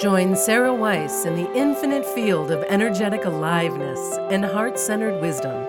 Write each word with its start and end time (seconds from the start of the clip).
Join 0.00 0.34
Sarah 0.34 0.74
Weiss 0.74 1.24
in 1.24 1.36
the 1.36 1.52
infinite 1.54 2.04
field 2.04 2.50
of 2.50 2.64
energetic 2.64 3.26
aliveness 3.26 4.18
and 4.28 4.44
heart 4.44 4.76
centered 4.76 5.20
wisdom. 5.20 5.68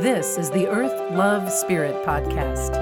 This 0.00 0.38
is 0.38 0.52
the 0.52 0.68
Earth 0.68 1.12
Love 1.12 1.50
Spirit 1.50 2.06
Podcast. 2.06 2.76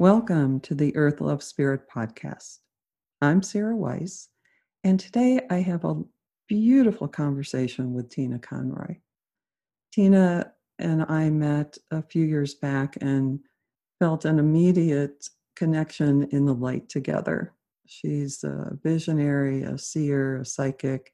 Welcome 0.00 0.58
to 0.62 0.74
the 0.74 0.94
Earth 0.96 1.20
Love 1.20 1.44
Spirit 1.44 1.82
Podcast. 1.88 2.58
I'm 3.22 3.44
Sarah 3.44 3.76
Weiss, 3.76 4.28
and 4.82 4.98
today 4.98 5.40
I 5.50 5.60
have 5.60 5.84
a 5.84 6.02
beautiful 6.48 7.06
conversation 7.06 7.94
with 7.94 8.10
Tina 8.10 8.40
Conroy. 8.40 8.96
Tina 9.92 10.52
and 10.80 11.04
I 11.08 11.30
met 11.30 11.78
a 11.92 12.02
few 12.02 12.24
years 12.24 12.54
back 12.54 12.98
and 13.00 13.38
felt 14.00 14.24
an 14.24 14.40
immediate 14.40 15.28
connection 15.60 16.22
in 16.30 16.46
the 16.46 16.54
light 16.54 16.88
together. 16.88 17.52
She's 17.84 18.42
a 18.44 18.78
visionary, 18.82 19.62
a 19.62 19.76
seer, 19.76 20.38
a 20.38 20.44
psychic. 20.46 21.12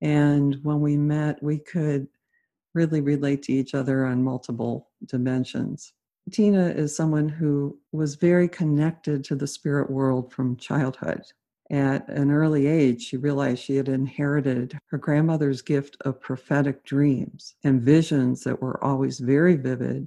And 0.00 0.60
when 0.62 0.80
we 0.80 0.96
met, 0.96 1.42
we 1.42 1.58
could 1.58 2.06
really 2.72 3.00
relate 3.00 3.42
to 3.42 3.52
each 3.52 3.74
other 3.74 4.06
on 4.06 4.22
multiple 4.22 4.90
dimensions. 5.06 5.92
Tina 6.30 6.68
is 6.68 6.94
someone 6.94 7.28
who 7.28 7.76
was 7.90 8.14
very 8.14 8.48
connected 8.48 9.24
to 9.24 9.34
the 9.34 9.48
spirit 9.48 9.90
world 9.90 10.32
from 10.32 10.56
childhood. 10.56 11.22
At 11.72 12.08
an 12.08 12.30
early 12.30 12.68
age, 12.68 13.02
she 13.02 13.16
realized 13.16 13.64
she 13.64 13.74
had 13.74 13.88
inherited 13.88 14.78
her 14.86 14.98
grandmother's 14.98 15.62
gift 15.62 15.96
of 16.04 16.20
prophetic 16.20 16.84
dreams 16.84 17.56
and 17.64 17.82
visions 17.82 18.44
that 18.44 18.62
were 18.62 18.82
always 18.84 19.18
very 19.18 19.56
vivid, 19.56 20.06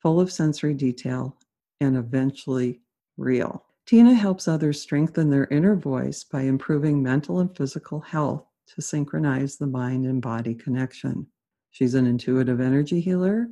full 0.00 0.20
of 0.20 0.30
sensory 0.30 0.74
detail, 0.74 1.36
and 1.80 1.96
eventually 1.96 2.80
real. 3.18 3.64
Tina 3.86 4.14
helps 4.14 4.48
others 4.48 4.80
strengthen 4.80 5.30
their 5.30 5.46
inner 5.46 5.74
voice 5.74 6.24
by 6.24 6.42
improving 6.42 7.02
mental 7.02 7.40
and 7.40 7.54
physical 7.56 8.00
health 8.00 8.44
to 8.74 8.82
synchronize 8.82 9.56
the 9.56 9.66
mind 9.66 10.06
and 10.06 10.22
body 10.22 10.54
connection. 10.54 11.26
She's 11.70 11.94
an 11.94 12.06
intuitive 12.06 12.60
energy 12.60 13.00
healer, 13.00 13.48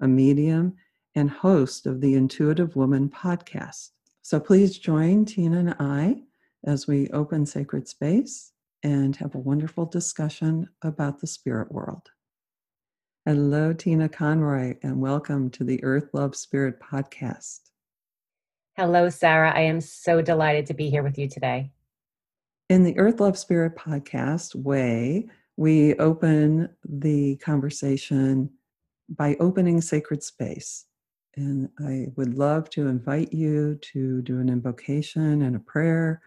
a 0.00 0.08
medium, 0.08 0.74
and 1.14 1.30
host 1.30 1.86
of 1.86 2.00
the 2.00 2.14
Intuitive 2.14 2.76
Woman 2.76 3.08
podcast. 3.08 3.90
So 4.22 4.38
please 4.38 4.78
join 4.78 5.24
Tina 5.24 5.58
and 5.58 5.76
I 5.78 6.22
as 6.64 6.86
we 6.86 7.08
open 7.10 7.46
sacred 7.46 7.88
space 7.88 8.52
and 8.82 9.16
have 9.16 9.34
a 9.34 9.38
wonderful 9.38 9.86
discussion 9.86 10.68
about 10.82 11.20
the 11.20 11.26
spirit 11.26 11.72
world. 11.72 12.10
Hello, 13.24 13.72
Tina 13.72 14.08
Conroy, 14.08 14.76
and 14.82 15.00
welcome 15.00 15.50
to 15.50 15.64
the 15.64 15.82
Earth 15.84 16.10
Love 16.12 16.34
Spirit 16.34 16.80
podcast. 16.80 17.67
Hello, 18.78 19.10
Sarah. 19.10 19.52
I 19.52 19.62
am 19.62 19.80
so 19.80 20.22
delighted 20.22 20.66
to 20.66 20.74
be 20.74 20.88
here 20.88 21.02
with 21.02 21.18
you 21.18 21.28
today. 21.28 21.72
In 22.68 22.84
the 22.84 22.96
Earth 22.96 23.18
Love 23.18 23.36
Spirit 23.36 23.74
podcast 23.74 24.54
way, 24.54 25.26
we 25.56 25.94
open 25.94 26.68
the 26.88 27.34
conversation 27.38 28.48
by 29.08 29.34
opening 29.40 29.80
sacred 29.80 30.22
space. 30.22 30.84
And 31.34 31.68
I 31.80 32.12
would 32.14 32.38
love 32.38 32.70
to 32.70 32.86
invite 32.86 33.32
you 33.32 33.80
to 33.94 34.22
do 34.22 34.38
an 34.38 34.48
invocation 34.48 35.42
and 35.42 35.56
a 35.56 35.58
prayer 35.58 36.22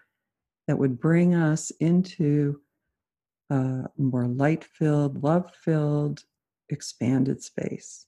that 0.68 0.78
would 0.78 1.00
bring 1.00 1.34
us 1.34 1.72
into 1.80 2.60
a 3.50 3.86
more 3.98 4.28
light 4.28 4.66
filled, 4.66 5.24
love 5.24 5.50
filled, 5.56 6.26
expanded 6.68 7.42
space. 7.42 8.08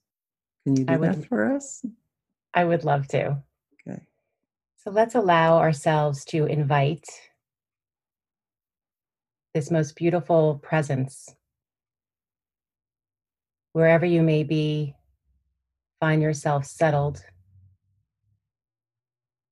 Can 0.66 0.76
you 0.76 0.84
do 0.84 0.98
would, 0.98 1.14
that 1.14 1.30
for 1.30 1.50
us? 1.56 1.86
I 2.54 2.66
would 2.66 2.84
love 2.84 3.08
to. 3.08 3.42
So 4.84 4.92
let's 4.92 5.16
allow 5.16 5.60
ourselves 5.60 6.26
to 6.26 6.46
invite 6.46 7.08
this 9.54 9.72
most 9.72 9.96
beautiful 9.96 10.60
presence. 10.62 11.34
Wherever 13.72 14.06
you 14.06 14.22
may 14.22 14.44
be, 14.44 14.94
find 16.02 16.22
yourself 16.22 16.66
settled. 16.66 17.24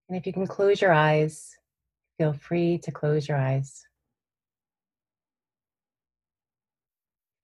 And 0.09 0.17
if 0.17 0.27
you 0.27 0.33
can 0.33 0.47
close 0.47 0.81
your 0.81 0.91
eyes, 0.91 1.55
feel 2.17 2.33
free 2.33 2.77
to 2.79 2.91
close 2.91 3.29
your 3.29 3.37
eyes. 3.37 3.85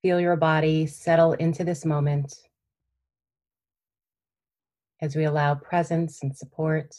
Feel 0.01 0.19
your 0.19 0.35
body 0.35 0.87
settle 0.87 1.31
into 1.31 1.63
this 1.63 1.85
moment 1.85 2.35
as 5.01 5.15
we 5.15 5.23
allow 5.23 5.55
presence 5.55 6.21
and 6.21 6.35
support 6.35 6.93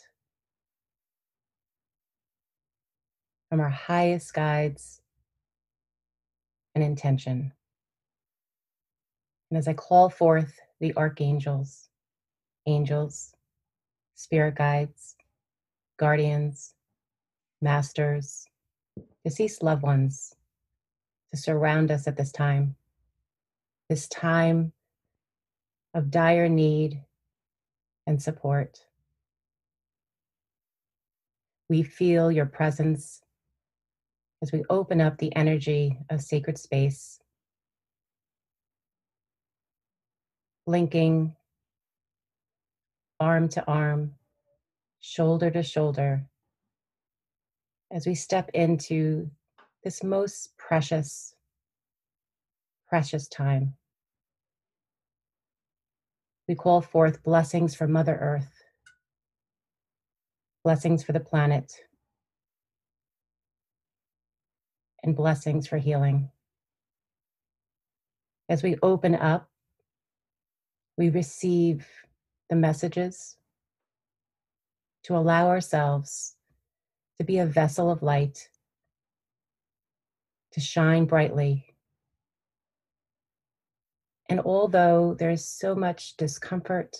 from 3.48 3.60
our 3.60 3.70
highest 3.70 4.34
guides 4.34 5.00
and 6.74 6.84
intention. 6.84 7.52
And 9.50 9.58
as 9.58 9.66
I 9.66 9.72
call 9.72 10.10
forth 10.10 10.60
the 10.80 10.94
archangels, 10.96 11.88
angels, 12.66 13.34
spirit 14.14 14.56
guides, 14.56 15.16
guardians, 15.98 16.74
masters, 17.62 18.46
deceased 19.24 19.62
loved 19.62 19.82
ones 19.82 20.34
to 21.32 21.40
surround 21.40 21.90
us 21.90 22.06
at 22.06 22.16
this 22.16 22.32
time, 22.32 22.76
this 23.88 24.06
time 24.08 24.72
of 25.94 26.10
dire 26.10 26.48
need 26.48 27.02
and 28.06 28.22
support. 28.22 28.84
We 31.70 31.82
feel 31.82 32.30
your 32.30 32.46
presence 32.46 33.22
as 34.42 34.52
we 34.52 34.62
open 34.70 35.00
up 35.00 35.18
the 35.18 35.34
energy 35.34 35.98
of 36.10 36.22
sacred 36.22 36.58
space, 36.58 37.18
linking 40.66 41.34
arm 43.20 43.48
to 43.48 43.64
arm, 43.66 44.14
shoulder 45.00 45.50
to 45.50 45.62
shoulder, 45.62 46.24
as 47.90 48.06
we 48.06 48.14
step 48.14 48.50
into 48.54 49.30
this 49.82 50.04
most 50.04 50.56
precious, 50.56 51.34
precious 52.88 53.26
time. 53.28 53.74
We 56.46 56.54
call 56.54 56.80
forth 56.80 57.22
blessings 57.22 57.74
for 57.74 57.88
Mother 57.88 58.16
Earth, 58.20 58.62
blessings 60.64 61.02
for 61.02 61.12
the 61.12 61.20
planet, 61.20 61.72
and 65.08 65.16
blessings 65.16 65.66
for 65.66 65.78
healing. 65.78 66.28
As 68.50 68.62
we 68.62 68.76
open 68.82 69.14
up, 69.14 69.48
we 70.98 71.08
receive 71.08 71.88
the 72.50 72.56
messages 72.56 73.36
to 75.04 75.16
allow 75.16 75.48
ourselves 75.48 76.36
to 77.18 77.24
be 77.24 77.38
a 77.38 77.46
vessel 77.46 77.90
of 77.90 78.02
light, 78.02 78.50
to 80.52 80.60
shine 80.60 81.06
brightly. 81.06 81.74
And 84.28 84.40
although 84.40 85.16
there's 85.18 85.42
so 85.42 85.74
much 85.74 86.18
discomfort 86.18 86.98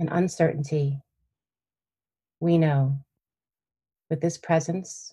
and 0.00 0.08
uncertainty, 0.10 1.00
we 2.40 2.58
know 2.58 2.98
with 4.10 4.20
this 4.20 4.38
presence, 4.38 5.12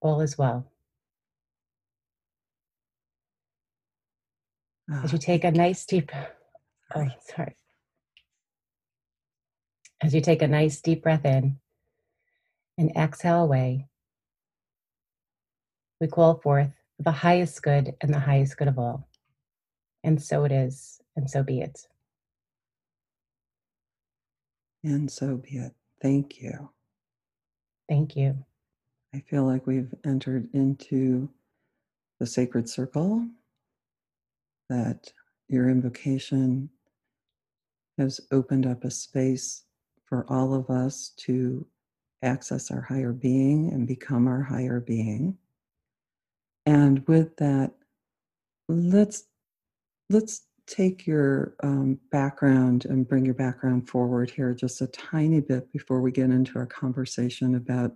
all 0.00 0.20
is 0.20 0.38
well. 0.38 0.70
As 4.90 5.12
you 5.12 5.18
ah, 5.18 5.24
take 5.24 5.44
a 5.44 5.50
nice 5.50 5.84
deep, 5.84 6.12
oh, 6.94 7.08
sorry. 7.20 7.56
As 10.00 10.14
you 10.14 10.20
take 10.20 10.42
a 10.42 10.46
nice 10.46 10.80
deep 10.80 11.02
breath 11.02 11.24
in 11.24 11.58
and 12.78 12.96
exhale 12.96 13.42
away, 13.42 13.88
we 16.00 16.06
call 16.06 16.36
forth 16.36 16.70
the 16.98 17.10
highest 17.10 17.62
good 17.62 17.94
and 18.00 18.14
the 18.14 18.20
highest 18.20 18.56
good 18.56 18.68
of 18.68 18.78
all. 18.78 19.08
And 20.04 20.22
so 20.22 20.44
it 20.44 20.52
is, 20.52 21.00
and 21.16 21.28
so 21.28 21.42
be 21.42 21.60
it. 21.60 21.88
And 24.84 25.10
so 25.10 25.36
be 25.36 25.56
it. 25.56 25.74
Thank 26.00 26.40
you. 26.40 26.70
Thank 27.88 28.14
you. 28.14 28.44
I 29.16 29.20
feel 29.30 29.44
like 29.44 29.66
we've 29.66 29.94
entered 30.04 30.50
into 30.52 31.30
the 32.20 32.26
sacred 32.26 32.68
circle, 32.68 33.26
that 34.68 35.10
your 35.48 35.70
invocation 35.70 36.68
has 37.96 38.20
opened 38.30 38.66
up 38.66 38.84
a 38.84 38.90
space 38.90 39.64
for 40.04 40.26
all 40.28 40.52
of 40.52 40.68
us 40.68 41.12
to 41.16 41.66
access 42.22 42.70
our 42.70 42.82
higher 42.82 43.12
being 43.12 43.72
and 43.72 43.88
become 43.88 44.28
our 44.28 44.42
higher 44.42 44.80
being. 44.80 45.38
And 46.66 47.06
with 47.08 47.36
that, 47.36 47.72
let's 48.68 49.24
let's 50.10 50.42
take 50.66 51.06
your 51.06 51.54
um, 51.62 51.98
background 52.10 52.84
and 52.84 53.08
bring 53.08 53.24
your 53.24 53.34
background 53.34 53.88
forward 53.88 54.28
here 54.28 54.52
just 54.52 54.82
a 54.82 54.86
tiny 54.88 55.40
bit 55.40 55.72
before 55.72 56.02
we 56.02 56.10
get 56.12 56.28
into 56.28 56.58
our 56.58 56.66
conversation 56.66 57.54
about 57.54 57.92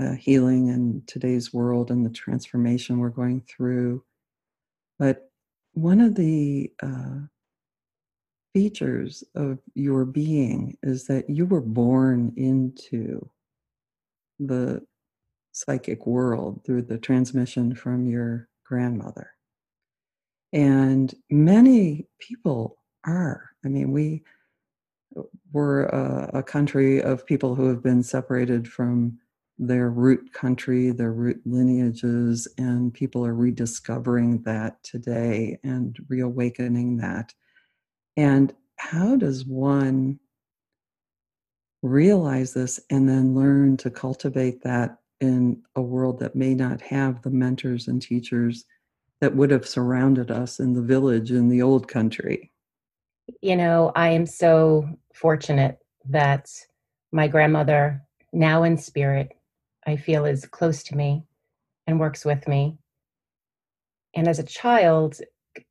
uh, 0.00 0.12
healing 0.12 0.70
and 0.70 1.06
today's 1.06 1.52
world 1.52 1.90
and 1.90 2.04
the 2.04 2.10
transformation 2.10 2.98
we're 2.98 3.08
going 3.10 3.42
through. 3.42 4.02
But 4.98 5.30
one 5.72 6.00
of 6.00 6.14
the 6.14 6.72
uh, 6.82 7.20
features 8.54 9.24
of 9.34 9.58
your 9.74 10.04
being 10.04 10.76
is 10.82 11.06
that 11.06 11.28
you 11.28 11.46
were 11.46 11.60
born 11.60 12.32
into 12.36 13.28
the 14.38 14.82
psychic 15.52 16.06
world 16.06 16.60
through 16.64 16.82
the 16.82 16.98
transmission 16.98 17.74
from 17.74 18.06
your 18.06 18.48
grandmother. 18.64 19.30
And 20.52 21.12
many 21.30 22.06
people 22.20 22.78
are. 23.04 23.50
I 23.64 23.68
mean, 23.68 23.92
we 23.92 24.22
were 25.52 25.84
a, 25.86 26.38
a, 26.38 26.42
country 26.42 27.00
of 27.02 27.26
people 27.26 27.54
who 27.54 27.68
have 27.68 27.82
been 27.82 28.02
separated 28.02 28.66
from 28.66 29.18
their 29.58 29.90
root 29.90 30.32
country, 30.32 30.90
their 30.90 31.12
root 31.12 31.40
lineages, 31.44 32.48
and 32.58 32.92
people 32.92 33.24
are 33.24 33.34
rediscovering 33.34 34.42
that 34.42 34.82
today 34.82 35.58
and 35.62 35.96
reawakening 36.08 36.96
that. 36.96 37.32
And 38.16 38.52
how 38.76 39.16
does 39.16 39.44
one 39.44 40.18
realize 41.82 42.54
this 42.54 42.80
and 42.90 43.08
then 43.08 43.34
learn 43.34 43.76
to 43.76 43.90
cultivate 43.90 44.62
that 44.62 44.98
in 45.20 45.62
a 45.76 45.82
world 45.82 46.18
that 46.18 46.34
may 46.34 46.54
not 46.54 46.80
have 46.80 47.22
the 47.22 47.30
mentors 47.30 47.88
and 47.88 48.00
teachers 48.02 48.64
that 49.20 49.34
would 49.36 49.50
have 49.50 49.66
surrounded 49.66 50.30
us 50.30 50.58
in 50.58 50.72
the 50.72 50.82
village 50.82 51.30
in 51.30 51.48
the 51.48 51.62
old 51.62 51.86
country? 51.86 52.50
You 53.40 53.56
know, 53.56 53.92
I 53.94 54.08
am 54.10 54.26
so 54.26 54.88
fortunate 55.14 55.78
that 56.08 56.50
my 57.12 57.28
grandmother, 57.28 58.02
now 58.32 58.64
in 58.64 58.76
spirit, 58.76 59.32
I 59.86 59.96
feel 59.96 60.24
is 60.24 60.46
close 60.46 60.82
to 60.84 60.96
me 60.96 61.24
and 61.86 62.00
works 62.00 62.24
with 62.24 62.48
me. 62.48 62.78
And 64.14 64.28
as 64.28 64.38
a 64.38 64.44
child, 64.44 65.18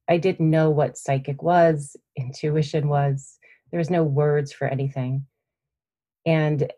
I 0.09 0.17
didn't 0.17 0.49
know 0.49 0.69
what 0.69 0.97
psychic 0.97 1.41
was, 1.41 1.95
intuition 2.15 2.87
was. 2.87 3.37
There 3.71 3.79
was 3.79 3.89
no 3.89 4.03
words 4.03 4.51
for 4.53 4.67
anything. 4.67 5.25
And 6.25 6.71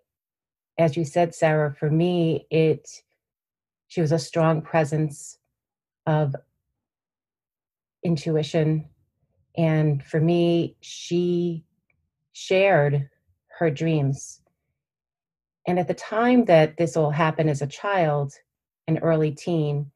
as 0.78 0.98
you 0.98 1.06
said, 1.06 1.36
Sarah, 1.36 1.76
for 1.78 1.90
me, 1.90 2.48
it 2.50 2.90
she 3.88 4.02
was 4.02 4.12
a 4.12 4.20
strong 4.20 4.62
presence 4.62 5.38
of 6.06 6.36
intuition. 8.04 8.90
And 9.58 10.04
for 10.04 10.20
me, 10.20 10.76
she 10.82 11.64
shared 12.34 13.10
her 13.60 13.70
dreams. 13.70 14.42
And 15.68 15.80
at 15.80 15.88
the 15.88 15.94
time 15.94 16.46
that 16.46 16.78
this 16.78 16.96
all 16.96 17.12
happened 17.12 17.50
as 17.50 17.62
a 17.62 17.68
child, 17.68 18.34
an 18.88 19.00
early 19.00 19.32
teen, 19.32 19.92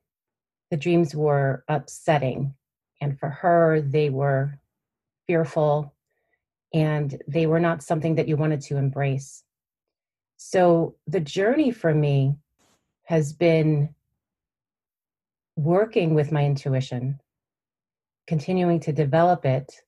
the 0.71 0.77
dreams 0.77 1.16
were 1.16 1.63
upsetting 1.68 2.56
and 3.01 3.19
for 3.19 3.30
her, 3.30 3.81
they 3.81 4.10
were 4.10 4.60
fearful 5.27 5.94
and 6.74 7.21
they 7.27 7.48
were 7.48 7.60
not 7.60 7.83
something 7.83 8.16
that 8.16 8.27
you 8.27 8.36
wanted 8.36 8.62
to 8.62 8.77
embrace. 8.77 9.44
So 10.38 10.95
the 11.07 11.19
journey 11.19 11.72
for 11.72 11.94
me 11.94 12.36
has 13.06 13.33
been 13.33 13.95
working 15.56 16.13
with 16.13 16.31
my 16.31 16.45
intuition, 16.45 17.19
continuing 18.27 18.80
to 18.81 18.94
develop 18.94 19.45
it, 19.45 19.81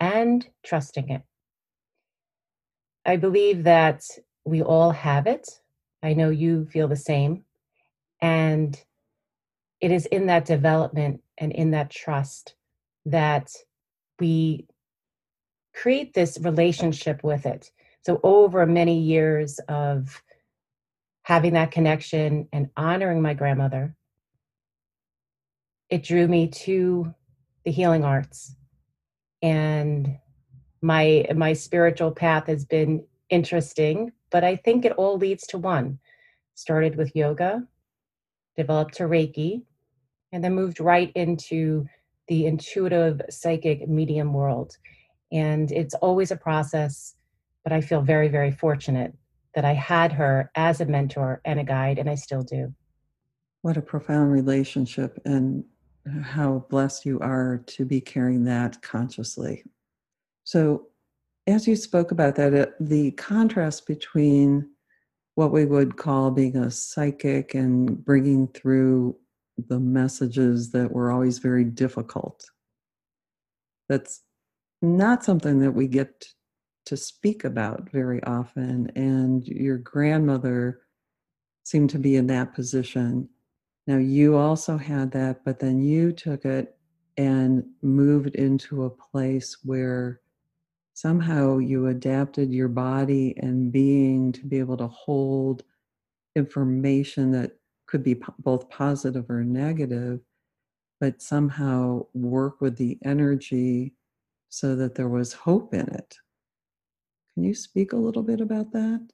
and 0.00 0.46
trusting 0.64 1.10
it. 1.10 1.22
I 3.04 3.16
believe 3.16 3.64
that 3.64 4.04
we 4.44 4.62
all 4.62 4.90
have 4.90 5.26
it. 5.26 5.60
I 6.02 6.14
know 6.14 6.30
you 6.30 6.66
feel 6.66 6.88
the 6.88 6.96
same. 6.96 7.44
And 8.20 8.80
it 9.80 9.90
is 9.90 10.06
in 10.06 10.26
that 10.26 10.44
development 10.44 11.22
and 11.38 11.52
in 11.52 11.72
that 11.72 11.90
trust 11.90 12.54
that 13.06 13.50
we 14.18 14.66
create 15.74 16.14
this 16.14 16.38
relationship 16.40 17.22
with 17.22 17.46
it. 17.46 17.70
So, 18.02 18.20
over 18.22 18.64
many 18.66 19.00
years 19.00 19.58
of 19.68 20.22
having 21.22 21.54
that 21.54 21.70
connection 21.70 22.48
and 22.52 22.70
honoring 22.76 23.20
my 23.20 23.34
grandmother, 23.34 23.96
it 25.90 26.02
drew 26.02 26.28
me 26.28 26.48
to 26.48 27.14
the 27.64 27.70
healing 27.70 28.04
arts. 28.04 28.54
And 29.42 30.18
my 30.82 31.26
my 31.34 31.54
spiritual 31.54 32.12
path 32.12 32.46
has 32.46 32.64
been 32.64 33.04
interesting, 33.30 34.12
but 34.34 34.42
I 34.42 34.56
think 34.56 34.84
it 34.84 34.90
all 34.98 35.16
leads 35.16 35.46
to 35.46 35.58
one. 35.58 36.00
Started 36.56 36.96
with 36.96 37.14
yoga, 37.14 37.62
developed 38.56 38.94
to 38.94 39.04
Reiki, 39.04 39.62
and 40.32 40.42
then 40.42 40.56
moved 40.56 40.80
right 40.80 41.12
into 41.14 41.86
the 42.26 42.46
intuitive 42.46 43.20
psychic 43.30 43.88
medium 43.88 44.32
world. 44.32 44.76
And 45.30 45.70
it's 45.70 45.94
always 45.94 46.32
a 46.32 46.36
process, 46.36 47.14
but 47.62 47.72
I 47.72 47.80
feel 47.80 48.02
very, 48.02 48.26
very 48.26 48.50
fortunate 48.50 49.14
that 49.54 49.64
I 49.64 49.72
had 49.72 50.10
her 50.10 50.50
as 50.56 50.80
a 50.80 50.86
mentor 50.86 51.40
and 51.44 51.60
a 51.60 51.64
guide, 51.64 52.00
and 52.00 52.10
I 52.10 52.16
still 52.16 52.42
do. 52.42 52.74
What 53.62 53.76
a 53.76 53.82
profound 53.82 54.32
relationship, 54.32 55.16
and 55.24 55.62
how 56.22 56.66
blessed 56.70 57.06
you 57.06 57.20
are 57.20 57.62
to 57.68 57.84
be 57.84 58.00
carrying 58.00 58.42
that 58.46 58.82
consciously. 58.82 59.62
So, 60.42 60.88
as 61.46 61.66
you 61.66 61.76
spoke 61.76 62.10
about 62.10 62.36
that, 62.36 62.54
uh, 62.54 62.66
the 62.80 63.10
contrast 63.12 63.86
between 63.86 64.70
what 65.34 65.52
we 65.52 65.64
would 65.64 65.96
call 65.96 66.30
being 66.30 66.56
a 66.56 66.70
psychic 66.70 67.54
and 67.54 68.04
bringing 68.04 68.48
through 68.48 69.16
the 69.68 69.80
messages 69.80 70.70
that 70.72 70.90
were 70.90 71.10
always 71.10 71.38
very 71.38 71.64
difficult. 71.64 72.44
That's 73.88 74.22
not 74.80 75.24
something 75.24 75.60
that 75.60 75.72
we 75.72 75.88
get 75.88 76.26
to 76.86 76.96
speak 76.96 77.44
about 77.44 77.90
very 77.90 78.22
often. 78.24 78.90
And 78.94 79.46
your 79.46 79.78
grandmother 79.78 80.82
seemed 81.64 81.90
to 81.90 81.98
be 81.98 82.16
in 82.16 82.26
that 82.28 82.54
position. 82.54 83.28
Now, 83.86 83.96
you 83.96 84.36
also 84.36 84.76
had 84.76 85.10
that, 85.12 85.44
but 85.44 85.58
then 85.58 85.82
you 85.82 86.12
took 86.12 86.44
it 86.44 86.76
and 87.16 87.64
moved 87.82 88.34
into 88.34 88.84
a 88.84 88.90
place 88.90 89.58
where 89.62 90.20
somehow 90.94 91.58
you 91.58 91.88
adapted 91.88 92.52
your 92.52 92.68
body 92.68 93.34
and 93.36 93.70
being 93.70 94.32
to 94.32 94.46
be 94.46 94.58
able 94.60 94.76
to 94.76 94.86
hold 94.86 95.64
information 96.36 97.32
that 97.32 97.52
could 97.86 98.02
be 98.02 98.16
both 98.38 98.70
positive 98.70 99.28
or 99.28 99.44
negative, 99.44 100.20
but 101.00 101.20
somehow 101.20 102.06
work 102.14 102.60
with 102.60 102.76
the 102.76 102.96
energy 103.04 103.92
so 104.48 104.76
that 104.76 104.94
there 104.94 105.08
was 105.08 105.32
hope 105.32 105.74
in 105.74 105.88
it. 105.88 106.16
Can 107.34 107.42
you 107.42 107.54
speak 107.54 107.92
a 107.92 107.96
little 107.96 108.22
bit 108.22 108.40
about 108.40 108.72
that? 108.72 109.06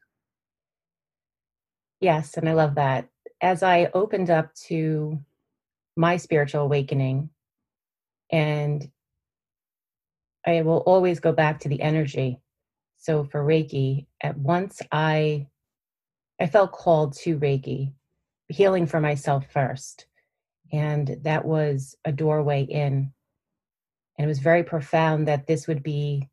Yes, 2.01 2.37
and 2.37 2.49
I 2.49 2.53
love 2.53 2.75
that. 2.75 3.09
As 3.41 3.63
I 3.63 3.91
opened 3.95 4.31
up 4.31 4.55
to 4.67 5.19
my 5.97 6.19
spiritual 6.19 6.63
awakening, 6.63 7.31
and 8.31 8.91
I 10.47 10.63
will 10.63 10.79
always 10.79 11.21
go 11.21 11.33
back 11.33 11.61
to 11.61 11.69
the 11.69 11.81
energy. 11.81 12.41
So 12.97 13.25
for 13.25 13.45
Reiki, 13.45 14.07
at 14.23 14.37
once 14.37 14.83
I 14.93 15.47
I 16.41 16.47
felt 16.47 16.73
called 16.73 17.15
to 17.19 17.39
Reiki 17.39 17.93
healing 18.51 18.87
for 18.87 19.01
myself 19.01 19.47
first. 19.51 20.07
And 20.73 21.19
that 21.23 21.45
was 21.45 21.97
a 22.05 22.13
doorway 22.13 22.63
in. 22.63 23.13
And 24.19 24.25
it 24.25 24.27
was 24.27 24.39
very 24.39 24.63
profound 24.63 25.29
that 25.29 25.47
this 25.47 25.67
would 25.67 25.83
be 25.83 26.29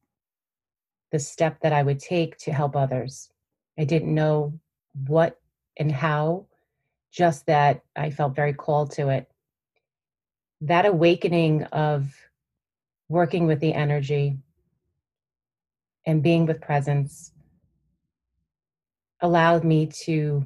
the 1.11 1.19
step 1.19 1.59
that 1.61 1.73
I 1.73 1.83
would 1.83 1.99
take 1.99 2.37
to 2.39 2.51
help 2.51 2.75
others. 2.75 3.29
I 3.79 3.85
didn't 3.85 4.13
know 4.13 4.59
what 5.07 5.39
and 5.77 5.91
how, 5.91 6.47
just 7.11 7.45
that 7.45 7.81
I 7.95 8.09
felt 8.09 8.35
very 8.35 8.53
called 8.53 8.91
to 8.93 9.09
it. 9.09 9.29
That 10.61 10.85
awakening 10.85 11.63
of 11.65 12.13
working 13.09 13.47
with 13.47 13.59
the 13.59 13.73
energy 13.73 14.37
and 16.05 16.23
being 16.23 16.45
with 16.45 16.61
presence 16.61 17.31
allowed 19.21 19.63
me 19.63 19.87
to 19.87 20.45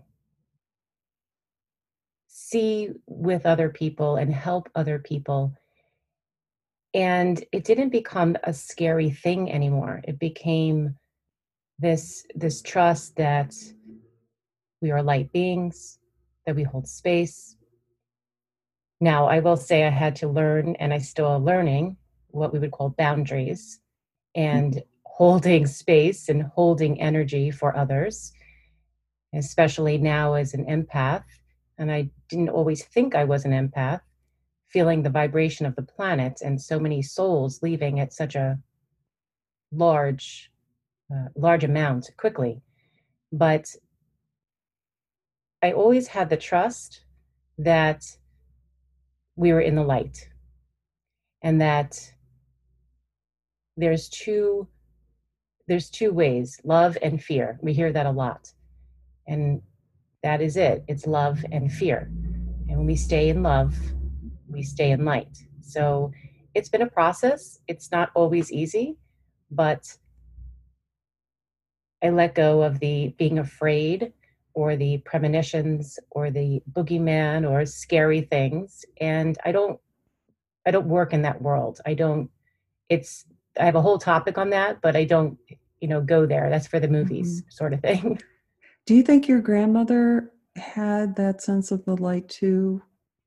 see 2.28 2.90
with 3.08 3.46
other 3.46 3.70
people 3.70 4.16
and 4.16 4.34
help 4.34 4.70
other 4.76 5.00
people. 5.00 5.54
And 6.94 7.44
it 7.52 7.64
didn't 7.64 7.90
become 7.90 8.36
a 8.44 8.54
scary 8.54 9.12
thing 9.12 9.52
anymore. 9.52 10.02
It 10.04 10.20
became 10.20 10.96
this 11.80 12.26
this 12.36 12.62
trust 12.62 13.16
that 13.16 13.56
we 14.82 14.92
are 14.92 15.02
light 15.02 15.32
beings, 15.32 16.00
that 16.46 16.56
we 16.56 16.64
hold 16.64 16.88
space. 16.88 17.56
Now, 19.00 19.28
I 19.28 19.40
will 19.40 19.58
say 19.58 19.86
I 19.86 19.90
had 19.90 20.16
to 20.18 20.28
learn, 20.28 20.76
and 20.76 20.94
I 20.94 21.00
still 21.00 21.34
am 21.34 21.46
learning, 21.46 21.98
what 22.32 22.54
we 22.54 22.60
would 22.60 22.72
call 22.72 22.90
boundaries 22.90 23.80
and 24.36 24.82
holding 25.04 25.68
space 25.68 26.30
and 26.30 26.44
holding 26.44 27.00
energy 27.00 27.52
for 27.52 27.76
others, 27.76 28.32
especially 29.34 29.98
now 29.98 30.34
as 30.34 30.54
an 30.54 30.66
empath. 30.66 31.24
And 31.78 31.92
I 31.92 32.10
didn't 32.30 32.50
always 32.50 32.84
think 32.84 33.16
I 33.16 33.24
was 33.24 33.46
an 33.46 33.52
empath, 33.52 34.02
feeling 34.68 35.04
the 35.04 35.10
vibration 35.10 35.66
of 35.66 35.76
the 35.76 35.82
planet 35.82 36.42
and 36.44 36.62
so 36.62 36.80
many 36.80 37.02
souls 37.02 37.62
leaving 37.62 38.00
at 38.00 38.14
such 38.14 38.36
a 38.36 38.60
large, 39.72 40.52
uh, 41.14 41.28
large 41.36 41.64
amount 41.64 42.10
quickly. 42.18 42.62
But 43.32 43.76
I 45.62 45.74
always 45.74 46.08
had 46.08 46.30
the 46.30 46.38
trust 46.38 47.02
that 47.58 48.04
we 49.36 49.54
were 49.54 49.62
in 49.62 49.76
the 49.76 49.84
light 49.84 50.30
and 51.42 51.62
that 51.62 52.14
there's 53.78 54.10
two 54.10 54.68
there's 55.68 55.90
two 55.90 56.12
ways 56.12 56.60
love 56.64 56.98
and 57.02 57.24
fear. 57.24 57.58
We 57.62 57.74
hear 57.74 57.94
that 57.94 58.06
a 58.06 58.12
lot. 58.12 58.52
And 59.28 59.62
that 60.24 60.42
is 60.42 60.58
it. 60.58 60.84
It's 60.88 61.08
love 61.08 61.46
and 61.52 61.72
fear. 61.72 62.10
And 62.68 62.78
when 62.78 62.86
we 62.86 62.96
stay 62.96 63.30
in 63.30 63.44
love 63.44 63.76
we 64.50 64.64
stay 64.64 64.92
in 64.92 65.06
light. 65.06 65.38
So 65.62 66.12
it's 66.54 66.68
been 66.70 66.82
a 66.82 66.90
process. 66.90 67.60
It's 67.68 67.92
not 67.92 68.12
always 68.16 68.52
easy 68.52 68.98
but 69.52 69.98
i 72.02 72.10
let 72.10 72.34
go 72.36 72.62
of 72.62 72.80
the 72.80 73.10
being 73.18 73.38
afraid 73.38 74.14
or 74.54 74.76
the 74.76 74.98
premonitions 75.00 76.00
or 76.10 76.32
the 76.32 76.62
boogeyman 76.72 77.50
or 77.50 77.66
scary 77.66 78.22
things. 78.22 78.86
And 79.00 79.38
i 79.46 79.52
don't 79.52 79.80
i 80.66 80.72
don't 80.72 80.88
work 80.88 81.14
in 81.14 81.22
that 81.24 81.42
world. 81.42 81.80
I 81.86 81.94
don't 81.94 82.30
it's 82.90 83.26
i 83.60 83.66
have 83.66 83.76
a 83.76 83.82
whole 83.82 83.98
topic 83.98 84.38
on 84.38 84.50
that 84.50 84.82
but 84.82 84.96
i 84.96 85.04
don't 85.04 85.38
you 85.82 85.88
know 85.88 86.00
go 86.00 86.26
there. 86.26 86.50
That's 86.50 86.68
for 86.68 86.80
the 86.80 86.88
movies 86.88 87.42
mm-hmm. 87.42 87.50
sort 87.50 87.74
of 87.74 87.82
thing. 87.82 88.22
Do 88.86 88.96
you 88.96 89.04
think 89.04 89.28
your 89.28 89.42
grandmother 89.42 90.32
had 90.56 91.16
that 91.16 91.42
sense 91.42 91.72
of 91.72 91.84
the 91.86 91.98
light 91.98 92.30
too 92.30 92.82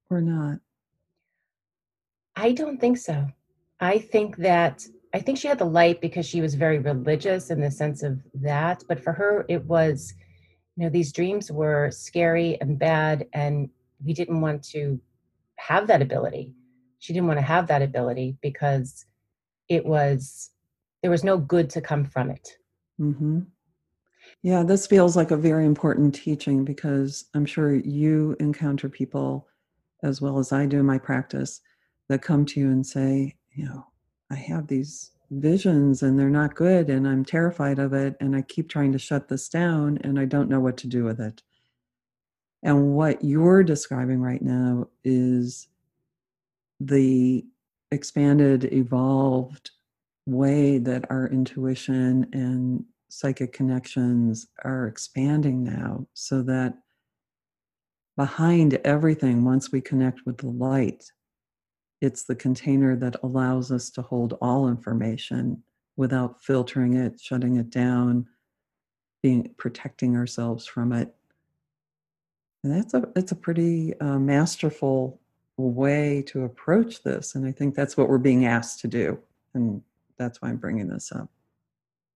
or 0.09 0.21
not? 0.21 0.61
I 2.37 2.53
don't 2.53 2.81
think 2.81 2.99
so. 2.99 3.27
I 3.81 3.99
think 3.99 4.37
that 4.39 4.87
i 5.13 5.21
think 5.21 5.37
she 5.37 5.49
had 5.49 5.59
the 5.59 5.65
light 5.65 6.01
because 6.01 6.27
she 6.27 6.41
was 6.41 6.55
very 6.55 6.79
religious 6.79 7.51
in 7.51 7.61
the 7.61 7.71
sense 7.71 8.03
of 8.03 8.19
that 8.35 8.83
but 8.89 8.99
for 8.99 9.13
her 9.13 9.45
it 9.49 9.65
was 9.67 10.15
you 10.77 10.85
know 10.85 10.91
these 10.91 11.13
dreams 11.13 11.53
were 11.53 11.91
scary 11.91 12.57
and 12.61 12.79
bad 12.79 13.27
and 13.33 13.69
we 14.05 14.13
didn't 14.13 14.41
want 14.41 14.63
to 14.63 14.99
have 15.57 15.87
that 15.87 16.03
ability. 16.03 16.55
She 16.99 17.13
didn't 17.13 17.29
want 17.29 17.39
to 17.39 17.45
have 17.45 17.67
that 17.67 17.83
ability 17.83 18.37
because 18.41 19.07
it 19.69 19.85
was 19.85 20.51
there 21.03 21.11
was 21.11 21.25
no 21.25 21.37
good 21.37 21.69
to 21.71 21.81
come 21.81 22.05
from 22.05 22.31
it 22.31 22.57
mm-hmm. 23.01 23.41
yeah 24.43 24.63
this 24.63 24.87
feels 24.87 25.17
like 25.17 25.31
a 25.31 25.37
very 25.37 25.67
important 25.67 26.15
teaching 26.15 26.65
because 26.65 27.27
i'm 27.35 27.47
sure 27.47 27.75
you 27.75 28.37
encounter 28.41 28.89
people 28.89 29.47
as 30.03 30.21
well 30.21 30.39
as 30.39 30.53
i 30.53 30.67
do 30.67 30.79
in 30.81 30.87
my 30.87 30.99
practice 30.99 31.61
that 32.09 32.23
come 32.23 32.45
to 32.45 32.61
you 32.61 32.69
and 32.69 32.87
say 32.87 33.35
you 33.53 33.65
know 33.65 33.87
i 34.31 34.35
have 34.35 34.67
these 34.67 35.13
visions 35.31 36.03
and 36.03 36.19
they're 36.19 36.31
not 36.31 36.55
good 36.55 36.91
and 36.91 37.07
I'm 37.07 37.25
terrified 37.25 37.79
of 37.79 37.93
it 37.93 38.17
and 38.21 38.35
I 38.37 38.43
keep 38.43 38.69
trying 38.69 38.93
to 38.93 38.99
shut 38.99 39.29
this 39.29 39.49
down 39.49 39.99
and 40.03 40.19
I 40.19 40.25
don't 40.25 40.49
know 40.49 40.61
what 40.61 40.77
to 40.79 40.87
do 40.87 41.05
with 41.05 41.21
it. 41.21 41.43
And 42.63 42.95
what 42.95 43.23
you're 43.23 43.63
describing 43.63 44.21
right 44.21 44.43
now 44.43 44.89
is 45.03 45.69
the 46.81 47.45
expanded, 47.95 48.73
evolved 48.73 49.71
way 50.27 50.79
that 50.79 51.11
our 51.11 51.29
intuition 51.29 52.29
and 52.33 52.85
psychic 53.09 53.53
connections 53.53 54.49
are 54.65 54.87
expanding 54.87 55.63
now 55.63 56.07
so 56.15 56.43
that 56.43 56.75
behind 58.17 58.75
everything, 58.85 59.45
once 59.45 59.73
we 59.73 59.81
connect 59.81 60.27
with 60.27 60.39
the 60.39 60.49
light, 60.49 61.05
it's 62.01 62.25
the 62.25 62.35
container 62.35 62.97
that 62.97 63.17
allows 63.23 63.71
us 63.71 63.91
to 63.91 64.03
hold 64.03 64.37
all 64.41 64.69
information 64.69 65.63
without 65.97 66.43
filtering 66.43 66.95
it, 66.95 67.21
shutting 67.21 67.57
it 67.57 67.71
down, 67.71 68.27
being 69.23 69.55
protecting 69.57 70.17
ourselves 70.17 70.67
from 70.67 70.93
it. 70.93 71.15
And 72.63 72.75
that's 72.75 72.95
a 72.95 73.09
it's 73.15 73.33
a 73.33 73.37
pretty 73.37 73.99
uh, 74.01 74.19
masterful 74.19 75.21
way 75.57 76.23
to 76.29 76.45
approach 76.45 77.03
this, 77.03 77.35
and 77.35 77.47
I 77.47 77.53
think 77.53 77.75
that's 77.75 77.97
what 77.97 78.09
we're 78.09 78.19
being 78.19 78.47
asked 78.47 78.81
to 78.81 78.89
do, 78.89 79.19
and 79.55 79.83
that's 80.19 80.43
why 80.43 80.49
I'm 80.49 80.57
bringing 80.57 80.89
this 80.89 81.13
up. 81.13 81.29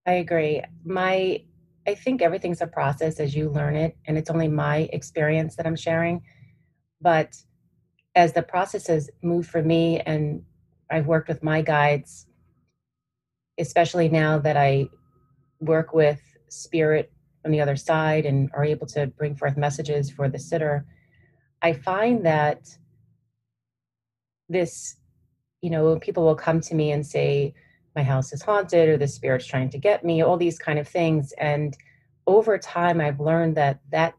I 0.07 0.13
agree. 0.13 0.63
My 0.85 1.43
I 1.87 1.95
think 1.95 2.21
everything's 2.21 2.61
a 2.61 2.67
process 2.67 3.19
as 3.19 3.35
you 3.35 3.49
learn 3.49 3.75
it, 3.75 3.97
and 4.07 4.19
it's 4.19 4.31
only 4.31 4.49
my 4.49 4.89
experience 4.93 5.57
that 5.57 5.67
I'm 5.67 5.77
sharing. 5.77 6.23
But 7.01 7.35
as 8.15 8.33
the 8.33 8.43
process 8.43 8.89
has 8.89 9.09
moved 9.23 9.49
for 9.49 9.63
me 9.63 10.01
and 10.01 10.43
I've 10.91 11.07
worked 11.07 11.29
with 11.29 11.43
my 11.43 11.63
guides, 11.63 12.27
especially 13.59 14.09
now 14.09 14.39
that 14.39 14.57
I 14.57 14.89
work 15.61 15.95
with 15.95 16.21
spirit 16.49 17.13
on 17.45 17.53
the 17.53 17.61
other 17.61 17.77
side 17.77 18.27
and 18.27 18.51
are 18.55 18.65
able 18.65 18.87
to 18.89 19.07
bring 19.07 19.35
forth 19.35 19.57
messages 19.57 20.11
for 20.11 20.29
the 20.29 20.39
sitter, 20.39 20.85
I 21.63 21.73
find 21.73 22.27
that 22.27 22.69
this, 24.49 24.97
you 25.61 25.71
know, 25.71 25.99
people 25.99 26.25
will 26.25 26.35
come 26.35 26.61
to 26.63 26.75
me 26.75 26.93
and 26.93 27.07
say, 27.07 27.55
my 27.97 28.03
house 28.03 28.33
is 28.33 28.43
haunted 28.43 28.89
or 28.89 28.97
the 28.97 29.09
spirit's 29.09 29.47
trying 29.47 29.71
to 29.71 29.79
get 29.79 30.05
me, 30.05 30.23
all 30.23 30.37
these 30.37 30.59
kind 30.59 30.79
of 30.79 30.87
things. 30.87 31.33
And 31.33 31.77
over 32.27 32.59
time, 32.59 33.01
I've 33.01 33.21
learned 33.21 33.57
that 33.57 33.81
that 33.91 34.15